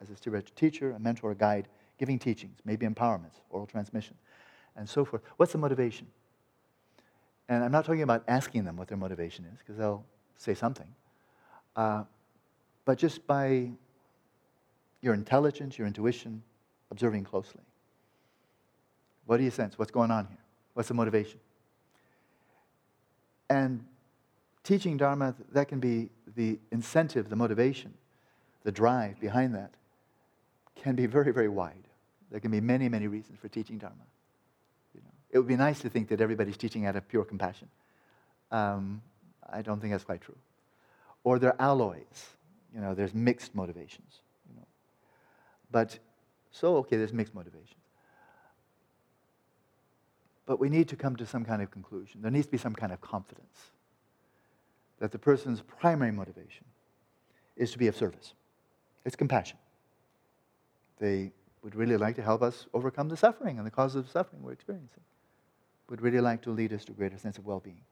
[0.00, 1.68] as a teacher, a mentor, a guide,
[1.98, 4.14] giving teachings, maybe empowerments, oral transmission,
[4.76, 5.22] and so forth.
[5.36, 6.06] What's the motivation?
[7.48, 10.04] And I'm not talking about asking them what their motivation is, because they'll
[10.36, 10.88] say something.
[11.74, 12.04] Uh,
[12.84, 13.70] but just by
[15.06, 16.42] your intelligence, your intuition,
[16.90, 17.62] observing closely.
[19.24, 19.78] What do you sense?
[19.78, 20.38] What's going on here?
[20.74, 21.40] What's the motivation?
[23.48, 23.84] And
[24.64, 27.94] teaching Dharma, that can be the incentive, the motivation,
[28.64, 29.70] the drive behind that
[30.74, 31.84] can be very, very wide.
[32.30, 33.94] There can be many, many reasons for teaching Dharma.
[34.94, 37.68] You know, it would be nice to think that everybody's teaching out of pure compassion.
[38.50, 39.00] Um,
[39.50, 40.36] I don't think that's quite true.
[41.22, 42.26] Or there are alloys.
[42.74, 44.20] You know, there's mixed motivations.
[45.76, 45.98] But
[46.52, 47.84] so, okay, there's mixed motivations.
[50.46, 52.22] But we need to come to some kind of conclusion.
[52.22, 53.72] There needs to be some kind of confidence
[55.00, 56.64] that the person's primary motivation
[57.58, 58.32] is to be of service.
[59.04, 59.58] It's compassion.
[60.98, 64.42] They would really like to help us overcome the suffering and the causes of suffering
[64.42, 65.02] we're experiencing.
[65.90, 67.82] Would really like to lead us to a greater sense of well being.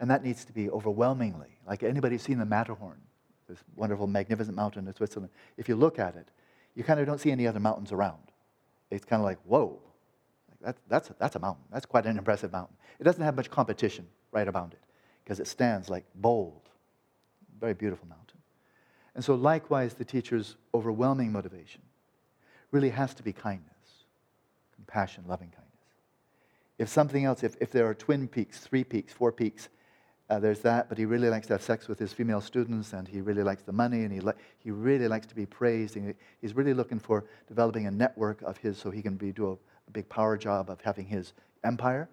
[0.00, 3.00] And that needs to be overwhelmingly, like anybody who's seen the Matterhorn,
[3.48, 5.30] this wonderful, magnificent mountain in Switzerland.
[5.56, 6.26] If you look at it,
[6.74, 8.18] you kind of don't see any other mountains around.
[8.90, 9.80] It's kind of like, whoa,
[10.60, 11.64] that, that's, that's a mountain.
[11.72, 12.76] That's quite an impressive mountain.
[12.98, 14.80] It doesn't have much competition right around it
[15.22, 16.68] because it stands like bold,
[17.60, 18.38] very beautiful mountain.
[19.14, 21.82] And so, likewise, the teacher's overwhelming motivation
[22.72, 24.04] really has to be kindness,
[24.74, 25.64] compassion, loving kindness.
[26.78, 29.68] If something else, if, if there are twin peaks, three peaks, four peaks,
[30.30, 33.06] uh, there's that, but he really likes to have sex with his female students, and
[33.06, 35.96] he really likes the money, and he, li- he really likes to be praised.
[35.96, 39.48] And he's really looking for developing a network of his so he can be, do
[39.48, 42.08] a, a big power job of having his empire.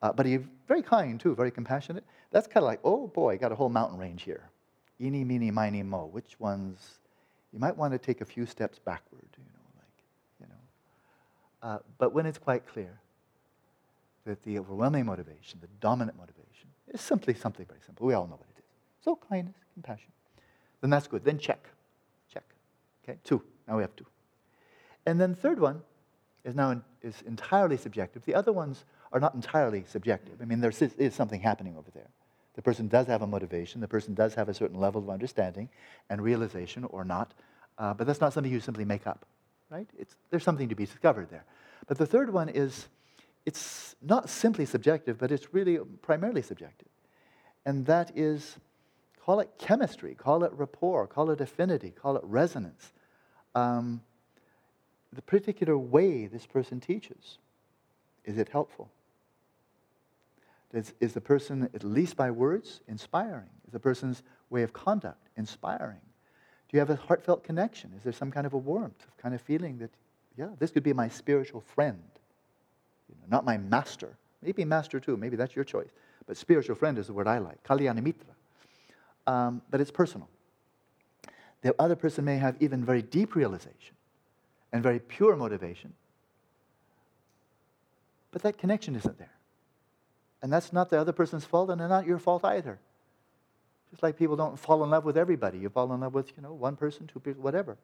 [0.00, 2.04] Uh, but he's very kind, too, very compassionate.
[2.30, 4.50] That's kind of like, oh boy, got a whole mountain range here.
[5.00, 6.06] Eeny, meeny, miny, mo.
[6.06, 7.00] Which ones?
[7.52, 11.68] You might want to take a few steps backward, you know, like, you know.
[11.68, 13.00] Uh, but when it's quite clear
[14.26, 16.47] that the overwhelming motivation, the dominant motivation,
[16.92, 18.06] it's simply something very simple.
[18.06, 18.64] We all know what it is.
[19.04, 20.10] So kindness, compassion.
[20.80, 21.24] Then that's good.
[21.24, 21.64] Then check.
[22.32, 22.44] Check.
[23.04, 23.42] Okay, two.
[23.66, 24.06] Now we have two.
[25.06, 25.82] And then third one
[26.44, 28.24] is now in, is entirely subjective.
[28.24, 30.40] The other ones are not entirely subjective.
[30.40, 32.08] I mean, there is something happening over there.
[32.54, 33.80] The person does have a motivation.
[33.80, 35.68] The person does have a certain level of understanding
[36.10, 37.32] and realization or not.
[37.78, 39.24] Uh, but that's not something you simply make up,
[39.70, 39.88] right?
[39.96, 41.44] It's, there's something to be discovered there.
[41.86, 42.88] But the third one is
[43.48, 46.88] it's not simply subjective, but it's really primarily subjective.
[47.64, 48.58] And that is,
[49.24, 52.92] call it chemistry, call it rapport, call it affinity, call it resonance.
[53.54, 54.02] Um,
[55.14, 57.38] the particular way this person teaches,
[58.26, 58.90] is it helpful?
[60.74, 63.48] Is, is the person, at least by words, inspiring?
[63.66, 66.04] Is the person's way of conduct inspiring?
[66.68, 67.94] Do you have a heartfelt connection?
[67.96, 69.92] Is there some kind of a warmth, kind of feeling that,
[70.36, 72.02] yeah, this could be my spiritual friend?
[73.08, 74.16] You know, not my master.
[74.42, 75.88] Maybe master too, maybe that's your choice.
[76.26, 78.30] But spiritual friend is the word I like, Kalyana Mitra.
[79.26, 80.28] Um, but it's personal.
[81.62, 83.96] The other person may have even very deep realization
[84.72, 85.92] and very pure motivation.
[88.30, 89.32] But that connection isn't there.
[90.42, 92.78] And that's not the other person's fault, and not your fault either.
[93.90, 95.58] Just like people don't fall in love with everybody.
[95.58, 97.76] You fall in love with, you know, one person, two people, whatever.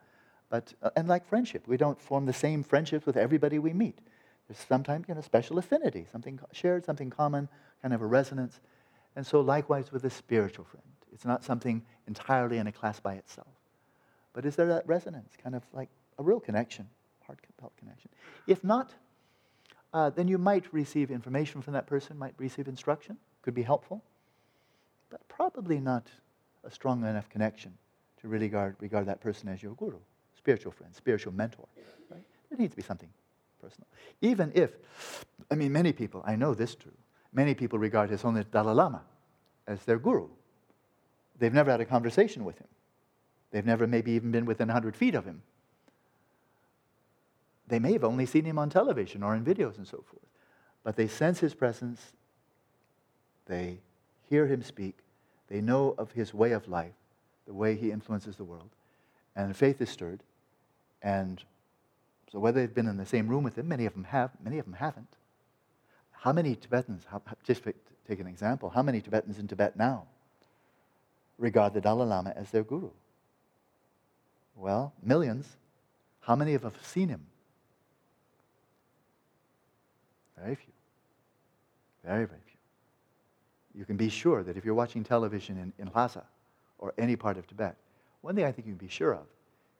[0.51, 3.99] But, uh, and like friendship, we don't form the same friendships with everybody we meet.
[4.49, 7.49] There's sometimes, you know, special affinity, something shared, something common,
[7.81, 8.61] kind of a resonance.
[9.17, 10.85] And so likewise with a spiritual friend.
[11.13, 13.47] It's not something entirely in a class by itself.
[14.33, 15.89] But is there that resonance, kind of like
[16.19, 16.89] a real connection,
[17.27, 18.11] heartfelt connection?
[18.47, 18.93] If not,
[19.93, 24.03] uh, then you might receive information from that person, might receive instruction, could be helpful,
[25.09, 26.09] but probably not
[26.65, 27.73] a strong enough connection
[28.21, 29.99] to really regard, regard that person as your guru,
[30.37, 31.69] spiritual friend, spiritual mentor.
[32.11, 32.25] Right?
[32.51, 33.09] There needs to be something
[33.65, 33.87] personal.
[34.21, 34.71] Even if,
[35.51, 36.93] I mean, many people, I know this true,
[37.33, 39.03] many people regard His Holiness Dalai Lama
[39.67, 40.29] as their guru.
[41.39, 42.69] They've never had a conversation with him.
[43.51, 45.43] They've never maybe even been within 100 feet of him.
[47.67, 50.27] They may have only seen him on television or in videos and so forth.
[50.83, 52.13] But they sense his presence,
[53.47, 53.81] they
[54.29, 54.99] hear him speak,
[55.49, 56.93] they know of his way of life,
[57.47, 58.71] the way he influences the world,
[59.35, 60.21] and faith is stirred.
[61.01, 61.43] And
[62.35, 64.59] so, whether they've been in the same room with him, many of them have, many
[64.59, 65.07] of them haven't.
[66.11, 67.05] How many Tibetans,
[67.45, 70.09] just take an example, how many Tibetans in Tibet now
[71.39, 72.91] regard the Dalai Lama as their guru?
[74.57, 75.47] Well, millions.
[76.23, 77.25] How many of them have seen him?
[80.37, 80.73] Very few.
[82.05, 83.79] Very, very few.
[83.79, 86.25] You can be sure that if you're watching television in, in Lhasa
[86.81, 87.77] or any part of Tibet,
[88.23, 89.27] one thing I think you can be sure of,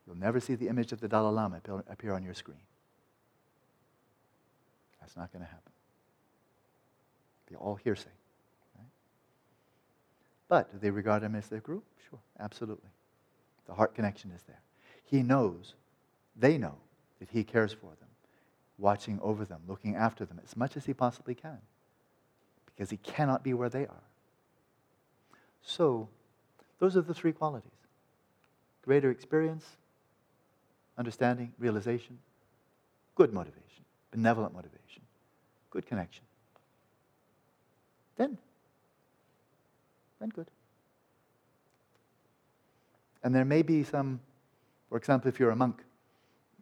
[0.07, 2.61] you'll never see the image of the Dalai Lama appear on your screen.
[5.01, 5.73] That's not going to happen.
[7.49, 8.11] Be all hearsay.
[8.79, 8.89] Right?
[10.49, 11.83] But do they regard him as their guru?
[12.09, 12.91] Sure, absolutely.
[13.67, 14.61] The heart connection is there.
[15.05, 15.75] He knows,
[16.37, 16.77] they know,
[17.21, 18.09] that he cares for them
[18.79, 21.59] watching over them, looking after them as much as he possibly can,
[22.67, 24.03] because he cannot be where they are.
[25.63, 26.09] So,
[26.79, 27.71] those are the three qualities
[28.83, 29.65] greater experience,
[30.99, 32.19] understanding, realization,
[33.15, 35.03] good motivation, benevolent motivation,
[35.71, 36.25] good connection.
[38.17, 38.39] Then,
[40.21, 40.47] then good.
[43.23, 44.21] And there may be some,
[44.89, 45.83] for example, if you're a monk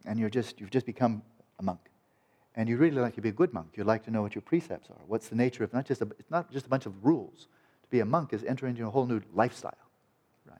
[0.05, 1.21] and you're just, you've just become
[1.59, 1.79] a monk,
[2.55, 3.69] and you really like to be a good monk.
[3.75, 5.01] You'd like to know what your precepts are.
[5.07, 7.47] What's the nature of not just a, it's not just a bunch of rules.
[7.83, 9.73] To be a monk is entering into a whole new lifestyle,
[10.45, 10.59] right?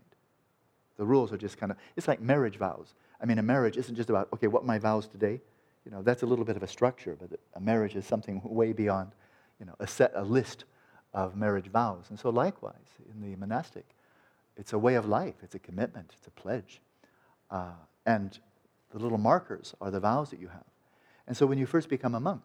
[0.97, 2.93] The rules are just kind of it's like marriage vows.
[3.21, 5.41] I mean, a marriage isn't just about okay, what my vows today?
[5.85, 8.73] You know, that's a little bit of a structure, but a marriage is something way
[8.73, 9.11] beyond,
[9.59, 10.65] you know, a set a list
[11.13, 12.05] of marriage vows.
[12.09, 12.73] And so, likewise,
[13.13, 13.85] in the monastic,
[14.57, 15.35] it's a way of life.
[15.43, 16.11] It's a commitment.
[16.17, 16.79] It's a pledge,
[17.51, 17.73] uh,
[18.05, 18.37] and
[18.91, 20.63] the little markers are the vows that you have.
[21.27, 22.43] And so when you first become a monk,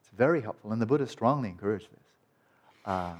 [0.00, 2.06] it's very helpful, and the Buddha strongly encouraged this.
[2.86, 3.18] Um,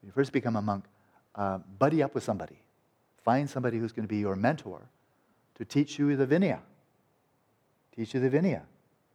[0.00, 0.84] when you first become a monk,
[1.34, 2.58] uh, buddy up with somebody.
[3.24, 4.82] Find somebody who's going to be your mentor
[5.58, 6.60] to teach you the Vinaya.
[7.94, 8.62] Teach you the Vinaya.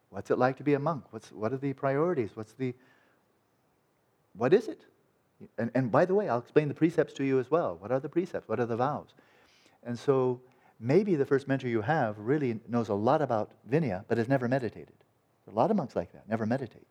[0.10, 1.06] What's it like to be a monk?
[1.10, 2.32] What's, what are the priorities?
[2.36, 2.76] What's the,
[4.36, 4.82] what is it?
[5.57, 7.78] And, and by the way, I'll explain the precepts to you as well.
[7.80, 8.48] What are the precepts?
[8.48, 9.14] What are the vows?
[9.84, 10.40] And so
[10.80, 14.48] maybe the first mentor you have really knows a lot about Vinaya, but has never
[14.48, 14.94] meditated.
[15.45, 16.88] There are a lot of monks like that, never meditate.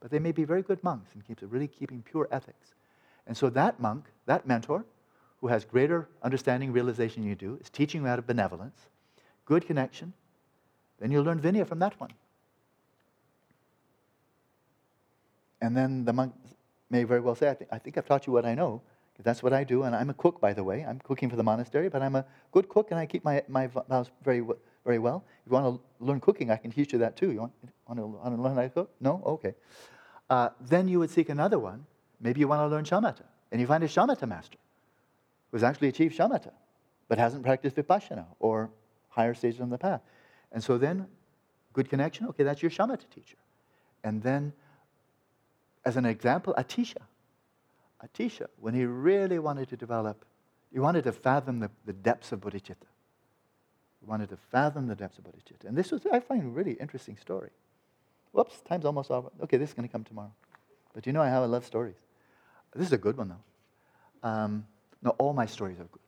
[0.00, 2.74] But they may be very good monks and keeps really keeping pure ethics.
[3.26, 4.84] And so that monk, that mentor,
[5.40, 8.86] who has greater understanding, realization you do, is teaching you out of benevolence,
[9.50, 10.12] good connection,
[11.00, 12.12] then you'll learn Vinaya from that one.
[15.60, 16.32] And then the monk
[16.88, 18.80] may very well say, I, think, I think I've taught you what I know,
[19.22, 20.86] that's what I do, and I'm a cook, by the way.
[20.88, 23.66] I'm cooking for the monastery, but I'm a good cook, and I keep my, my
[23.66, 24.42] vows very,
[24.84, 25.24] very well.
[25.44, 27.32] If you want to learn cooking, I can teach you that too.
[27.32, 27.52] You want,
[27.88, 28.90] want, to, want to learn how to cook?
[29.00, 29.20] No?
[29.26, 29.54] Okay.
[30.30, 31.84] Uh, then you would seek another one.
[32.20, 34.58] Maybe you want to learn shamatha, and you find a shamatha master
[35.50, 36.52] who's actually achieved shamatha,
[37.08, 38.70] but hasn't practiced vipassana or
[39.10, 40.00] higher stages on the path.
[40.52, 41.06] And so then,
[41.72, 43.36] good connection, okay, that's your shamatha teacher.
[44.02, 44.52] And then,
[45.84, 47.02] as an example, Atisha
[48.04, 50.24] Atisha, when he really wanted to develop,
[50.72, 52.88] he wanted to fathom the, the depths of bodhicitta.
[54.00, 55.66] He wanted to fathom the depths of bodhicitta.
[55.66, 57.50] And this was, I find, a really interesting story.
[58.32, 59.28] Whoops, time's almost over.
[59.42, 60.32] Okay, this is going to come tomorrow.
[60.94, 61.96] But you know how I love stories.
[62.74, 64.28] This is a good one, though.
[64.28, 64.66] Um,
[65.02, 66.00] no, all my stories are good.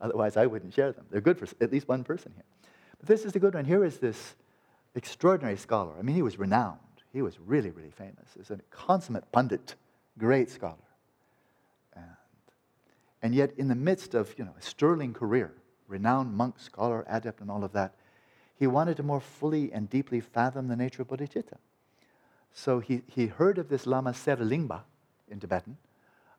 [0.00, 1.06] Otherwise, I wouldn't share them.
[1.10, 2.44] They're good for at least one person here.
[2.98, 3.64] But this is the good one.
[3.64, 4.34] Here is this
[4.94, 5.92] extraordinary scholar.
[5.98, 6.78] I mean, he was renowned.
[7.12, 8.30] He was really, really famous.
[8.36, 9.74] He's a consummate pundit,
[10.18, 10.76] great scholar.
[11.94, 12.04] And,
[13.22, 15.52] and yet, in the midst of you know, a sterling career,
[15.88, 17.94] renowned monk, scholar, adept, and all of that,
[18.56, 21.56] he wanted to more fully and deeply fathom the nature of bodhicitta.
[22.52, 24.82] So he, he heard of this Lama Serlingpa
[25.28, 25.76] in Tibetan,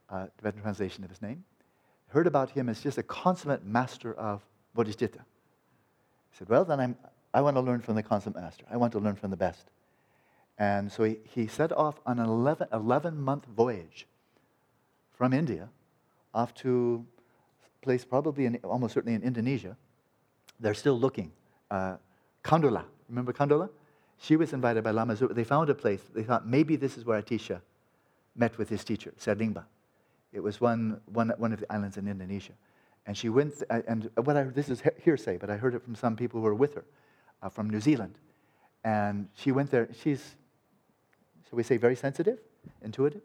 [0.10, 1.44] uh, Tibetan translation of his name,
[2.12, 4.42] heard about him as just a consummate master of
[4.76, 5.20] bodhicitta.
[5.20, 6.96] He said, Well, then I'm,
[7.34, 8.66] I want to learn from the consummate master.
[8.70, 9.70] I want to learn from the best.
[10.58, 14.08] And so he, he set off on an 11, 11 month voyage
[15.12, 15.70] from India
[16.34, 17.06] off to
[17.66, 19.76] a place probably in, almost certainly in Indonesia.
[20.60, 21.32] They're still looking.
[21.70, 21.96] Uh,
[22.44, 23.68] Khandro-la, remember Khandro-la?
[24.18, 25.34] She was invited by Lama Zopa.
[25.34, 26.02] They found a place.
[26.14, 27.62] They thought maybe this is where Atisha
[28.36, 29.64] met with his teacher, Serlingpa.
[30.34, 32.54] It was one, one, one of the islands in Indonesia.
[33.06, 35.96] And she went, th- and what I, this is hearsay, but I heard it from
[35.96, 36.86] some people who were with her
[37.42, 38.16] uh, from New Zealand.
[38.84, 39.90] And she went there.
[40.02, 40.36] She's,
[41.50, 42.40] shall we say, very sensitive,
[42.84, 43.22] intuitive.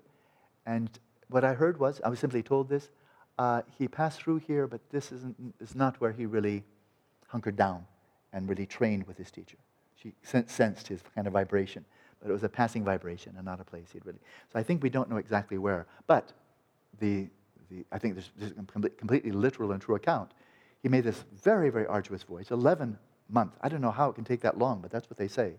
[0.64, 0.90] And
[1.28, 2.90] what I heard was, I was simply told this,
[3.38, 6.64] uh, he passed through here, but this isn't, is not where he really
[7.28, 7.84] hunkered down
[8.32, 9.58] and really trained with his teacher.
[9.94, 11.84] She sensed his kind of vibration,
[12.20, 14.18] but it was a passing vibration and not a place he'd really.
[14.52, 15.86] So I think we don't know exactly where.
[16.06, 16.32] But
[17.00, 17.28] the,
[17.70, 20.32] the, I think this, this is a completely literal and true account.
[20.82, 22.98] He made this very, very arduous voyage, 11
[23.28, 23.56] months.
[23.60, 25.54] I don't know how it can take that long, but that's what they say.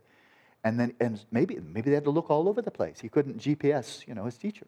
[0.63, 2.99] And then, and maybe, maybe they had to look all over the place.
[2.99, 4.67] He couldn't GPS, you know, his teacher.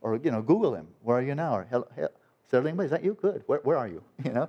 [0.00, 0.88] Or, you know, Google him.
[1.02, 1.56] Where are you now?
[1.56, 2.10] Or, hell, hell,
[2.52, 3.14] is that you?
[3.20, 3.42] Good.
[3.46, 4.02] Where, where are you?
[4.24, 4.48] You know?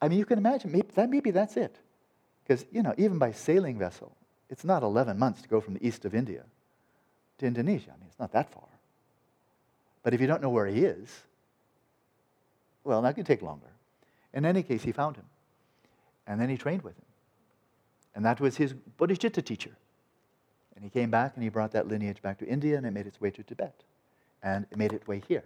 [0.00, 1.76] I mean, you can imagine, maybe, that, maybe that's it.
[2.42, 4.16] Because, you know, even by sailing vessel,
[4.50, 6.44] it's not 11 months to go from the east of India
[7.38, 7.90] to Indonesia.
[7.94, 8.64] I mean, it's not that far.
[10.02, 11.22] But if you don't know where he is,
[12.84, 13.68] well, that could take longer.
[14.34, 15.26] In any case, he found him.
[16.26, 17.04] And then he trained with him.
[18.14, 19.76] And that was his bodhicitta teacher.
[20.74, 23.06] And he came back and he brought that lineage back to India and it made
[23.06, 23.84] its way to Tibet.
[24.42, 25.44] And it made its way here.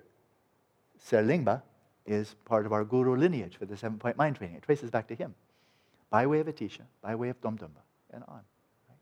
[1.05, 1.63] Serlingpa
[2.07, 4.57] is part of our guru lineage for the seven point mind training.
[4.57, 5.35] It traces back to him
[6.11, 8.41] by way of Atisha, by way of Dromtönpa, and on.
[8.89, 8.99] Right?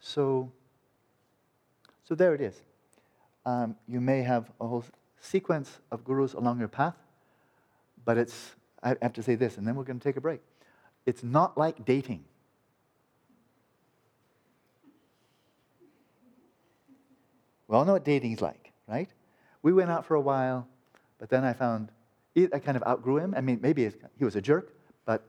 [0.00, 0.50] So,
[2.04, 2.60] so there it is.
[3.46, 4.84] Um, you may have a whole
[5.20, 6.96] sequence of gurus along your path,
[8.04, 10.40] but it's, I have to say this, and then we're going to take a break.
[11.06, 12.24] It's not like dating.
[17.68, 19.08] We all know what dating's like, right?
[19.62, 20.66] We went out for a while,
[21.18, 21.90] but then I found
[22.36, 23.32] I kind of outgrew him.
[23.36, 24.72] I mean, maybe he was a jerk,
[25.04, 25.22] but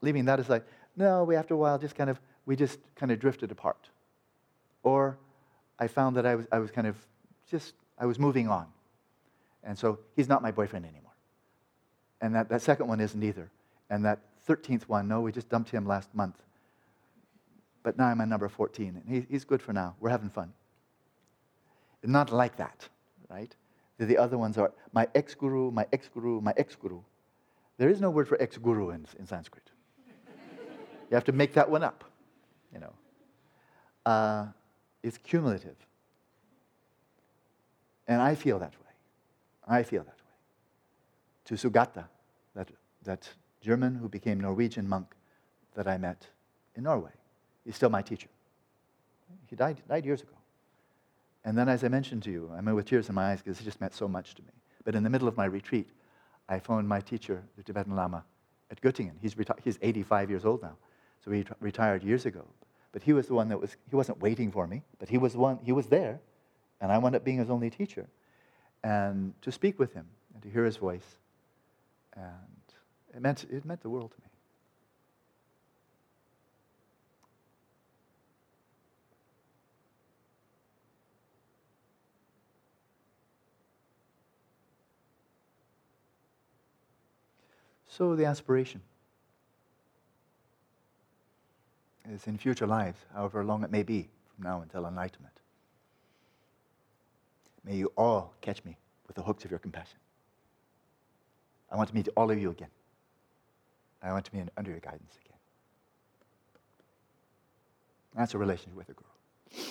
[0.00, 0.62] leaving that aside,
[0.96, 3.90] no, we after a while just kind of, we just kind of drifted apart.
[4.82, 5.18] Or
[5.78, 6.96] I found that I was, I was kind of
[7.50, 8.66] just, I was moving on.
[9.62, 11.12] And so he's not my boyfriend anymore.
[12.20, 13.50] And that, that second one isn't either.
[13.88, 16.36] And that 13th one, no, we just dumped him last month.
[17.82, 19.96] But now I'm at number 14, and he, he's good for now.
[20.00, 20.52] We're having fun.
[22.02, 22.88] Not like that,
[23.28, 23.54] right?
[23.98, 27.00] The other ones are my ex guru, my ex guru, my ex guru.
[27.76, 29.70] There is no word for ex guru in, in Sanskrit.
[31.10, 32.04] You have to make that one up,
[32.72, 32.92] you know.
[34.06, 34.46] Uh,
[35.02, 35.76] it's cumulative.
[38.10, 38.92] And I feel that way.
[39.68, 40.34] I feel that way.
[41.44, 42.06] To Sugata,
[42.56, 42.68] that,
[43.04, 43.28] that
[43.60, 45.14] German who became Norwegian monk
[45.74, 46.26] that I met
[46.74, 47.12] in Norway,
[47.64, 48.26] he's still my teacher.
[49.46, 50.32] He died, died years ago.
[51.44, 53.60] And then, as I mentioned to you, I mean, with tears in my eyes because
[53.60, 54.52] he just meant so much to me.
[54.84, 55.88] But in the middle of my retreat,
[56.48, 58.24] I phoned my teacher, the Tibetan Lama,
[58.72, 59.14] at Göttingen.
[59.22, 60.76] He's, reti- he's 85 years old now.
[61.24, 62.44] So he retired years ago.
[62.90, 65.36] But he was the one that was, he wasn't waiting for me, but he was
[65.36, 66.18] one, he was there.
[66.80, 68.06] And I wound up being his only teacher.
[68.82, 71.16] And to speak with him and to hear his voice.
[72.14, 72.26] And
[73.14, 74.30] it meant, it meant the world to me.
[87.88, 88.80] So the aspiration
[92.08, 95.39] is in future lives, however long it may be from now until enlightenment.
[97.64, 98.76] May you all catch me
[99.06, 99.98] with the hooks of your compassion.
[101.70, 102.68] I want to meet all of you again.
[104.02, 105.36] I want to be under your guidance again.
[108.16, 109.66] That's a relationship with a guru.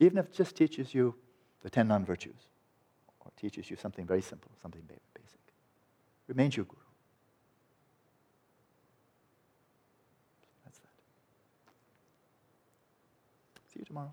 [0.00, 1.14] Even if it just teaches you
[1.62, 2.48] the ten non virtues,
[3.20, 5.40] or teaches you something very simple, something basic,
[6.26, 6.80] remains your guru.
[10.64, 10.88] That's that.
[13.72, 14.12] See you tomorrow.